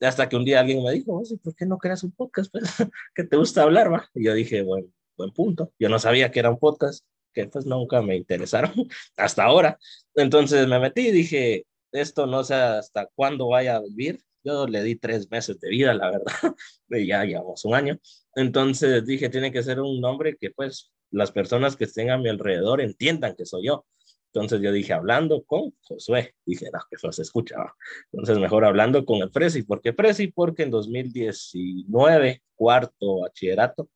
[0.00, 2.50] Hasta que un día alguien me dijo, oh, ¿por qué no creas un podcast?
[2.50, 2.64] Pues,
[3.14, 4.08] que te gusta hablar, va.
[4.14, 5.72] Y yo dije, bueno, buen punto.
[5.78, 8.72] Yo no sabía que era un podcast, que pues nunca me interesaron
[9.16, 9.78] hasta ahora.
[10.14, 14.20] Entonces me metí y dije, esto no sé hasta cuándo vaya a vivir.
[14.42, 16.32] Yo le di tres meses de vida, la verdad,
[16.88, 17.98] y ya llevamos un año.
[18.34, 22.28] Entonces dije, tiene que ser un nombre que pues las personas que estén a mi
[22.28, 23.86] alrededor entiendan que soy yo.
[24.32, 27.74] Entonces yo dije, hablando con Josué, dije, no, que eso se escuchaba.
[28.12, 29.62] Entonces mejor hablando con el Prezi.
[29.64, 30.28] ¿Por qué Prezi?
[30.28, 33.90] Porque en 2019, cuarto bachillerato,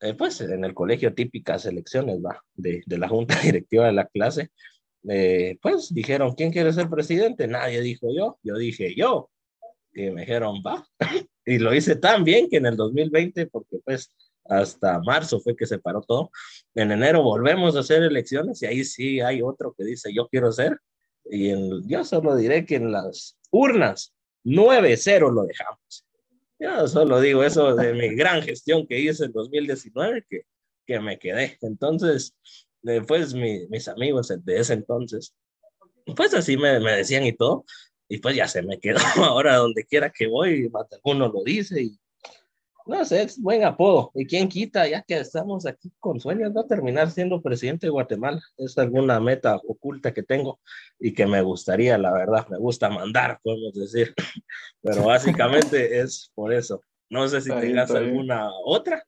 [0.00, 4.06] eh, pues en el colegio típicas elecciones va, de, de la junta directiva de la
[4.06, 4.50] clase,
[5.08, 7.46] eh, pues dijeron, ¿quién quiere ser presidente?
[7.46, 9.30] Nadie dijo yo, yo dije yo.
[9.92, 10.86] Y me dijeron, va.
[11.46, 14.10] y lo hice tan bien que en el 2020, porque pues
[14.46, 16.30] hasta marzo fue que se paró todo.
[16.74, 20.52] En enero volvemos a hacer elecciones y ahí sí hay otro que dice yo quiero
[20.52, 20.78] ser.
[21.24, 26.06] Y en, yo solo diré que en las urnas 9-0 lo dejamos.
[26.58, 30.42] Yo solo digo eso de mi gran gestión que hice en 2019, que,
[30.86, 31.58] que me quedé.
[31.62, 32.34] Entonces,
[32.84, 35.34] después mis amigos de ese entonces,
[36.14, 37.64] pues así me, me decían y todo,
[38.08, 38.98] y pues ya se me quedó.
[39.16, 41.98] Ahora donde quiera que voy, más uno lo dice y
[42.86, 44.10] no sé, es buen apodo.
[44.14, 44.86] ¿Y quién quita?
[44.86, 48.42] Ya que estamos aquí con sueños, va a terminar siendo presidente de Guatemala.
[48.58, 50.60] Es alguna meta oculta que tengo
[50.98, 52.46] y que me gustaría, la verdad.
[52.50, 54.14] Me gusta mandar, podemos decir.
[54.82, 56.82] Pero básicamente es por eso.
[57.08, 59.02] No sé si tengas alguna otra.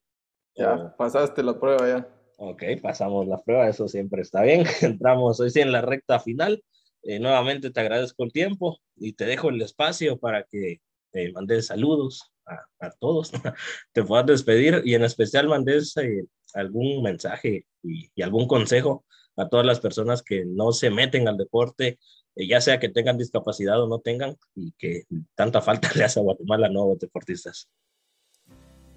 [0.55, 2.16] Ya, pasaste la prueba ya.
[2.39, 4.65] Ok, pasamos la prueba, eso siempre está bien.
[4.83, 6.63] Entramos hoy sí en la recta final.
[7.03, 10.81] Eh, nuevamente te agradezco el tiempo y te dejo el espacio para que
[11.13, 12.33] te mandes saludos,
[12.81, 13.33] a, todos,
[13.93, 19.05] te puedas despedir y en especial mandes eh, algún mensaje y, algún consejo
[19.37, 21.99] a todas las personas que no se meten al deporte,
[22.35, 26.21] eh, ya sea que tengan discapacidad o no tengan, y que tanta falta le hace
[26.21, 27.69] a Guatemala a nuevos deportistas.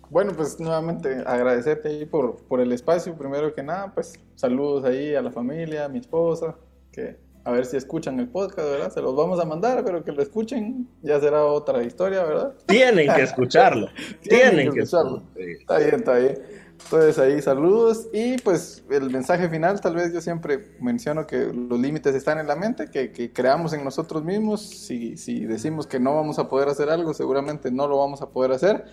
[0.10, 5.14] Bueno, pues nuevamente agradecerte ahí por, por el espacio, primero que nada, pues saludos ahí
[5.14, 6.56] a la familia, a mi esposa,
[6.92, 8.92] que a ver si escuchan el podcast, ¿verdad?
[8.92, 12.54] Se los vamos a mandar, pero que lo escuchen ya será otra historia, ¿verdad?
[12.66, 13.88] Tienen que escucharlo.
[14.22, 15.24] Tienen, que escucharlo.
[15.36, 16.42] Está bien, está bien.
[16.84, 21.80] Entonces ahí saludos y pues el mensaje final, tal vez yo siempre menciono que los
[21.80, 24.62] límites están en la mente, que, que creamos en nosotros mismos.
[24.62, 28.30] Si, si decimos que no vamos a poder hacer algo, seguramente no lo vamos a
[28.30, 28.86] poder hacer.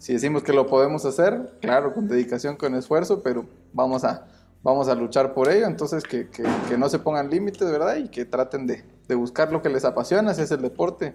[0.00, 3.44] Si decimos que lo podemos hacer, claro, con dedicación, con esfuerzo, pero
[3.74, 4.26] vamos a,
[4.62, 7.96] vamos a luchar por ello, entonces que, que, que no se pongan límites, ¿verdad?
[7.96, 11.12] Y que traten de, de, buscar lo que les apasiona, si es el deporte,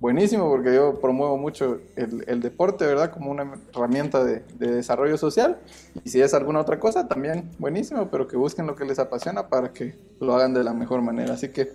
[0.00, 3.12] buenísimo, porque yo promuevo mucho el, el deporte, ¿verdad?
[3.12, 5.60] Como una herramienta de, de, desarrollo social,
[6.02, 9.48] y si es alguna otra cosa, también buenísimo, pero que busquen lo que les apasiona
[9.48, 11.34] para que lo hagan de la mejor manera.
[11.34, 11.70] Así que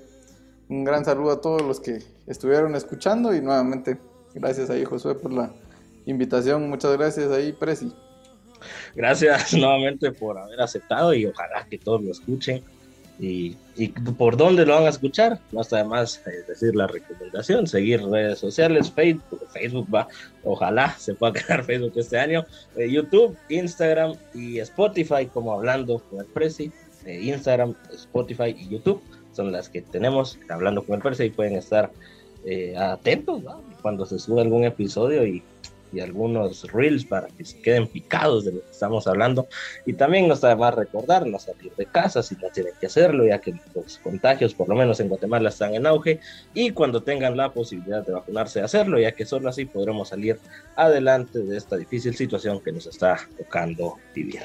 [0.67, 3.97] un gran saludo a todos los que estuvieron escuchando y nuevamente
[4.33, 5.53] gracias ahí Josué por la
[6.05, 7.91] invitación, muchas gracias ahí Presi.
[8.95, 12.63] Gracias nuevamente por haber aceptado y ojalá que todos lo escuchen.
[13.19, 18.03] Y, y por dónde lo van a escuchar, hasta además eh, decir la recomendación, seguir
[18.03, 20.07] redes sociales, Facebook, Facebook va,
[20.43, 22.43] ojalá se pueda quedar Facebook este año,
[22.75, 26.71] eh, YouTube, Instagram y Spotify, como hablando con el Prezi,
[27.05, 29.01] eh, Instagram, Spotify y YouTube
[29.33, 31.91] son las que tenemos hablando con el Prezi y pueden estar
[32.45, 33.41] eh, atentos
[33.81, 35.43] cuando se sube algún episodio y
[35.93, 39.47] y algunos reels para que se queden picados de lo que estamos hablando.
[39.85, 43.25] Y también nos da más recordar no salir de casa si no tienen que hacerlo,
[43.25, 46.19] ya que los contagios, por lo menos en Guatemala, están en auge.
[46.53, 50.39] Y cuando tengan la posibilidad de vacunarse, hacerlo, ya que solo así podremos salir
[50.75, 54.41] adelante de esta difícil situación que nos está tocando vivir.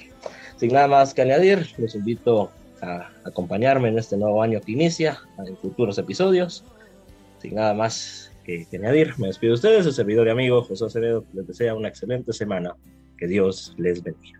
[0.57, 5.21] Sin nada más que añadir, los invito a acompañarme en este nuevo año que inicia,
[5.47, 6.65] en futuros episodios.
[7.41, 8.28] Sin nada más
[8.71, 9.15] que, añadir.
[9.19, 12.75] Me despido de ustedes, su servidor y amigo José Acevedo, les desea una excelente semana.
[13.17, 14.38] Que Dios les bendiga.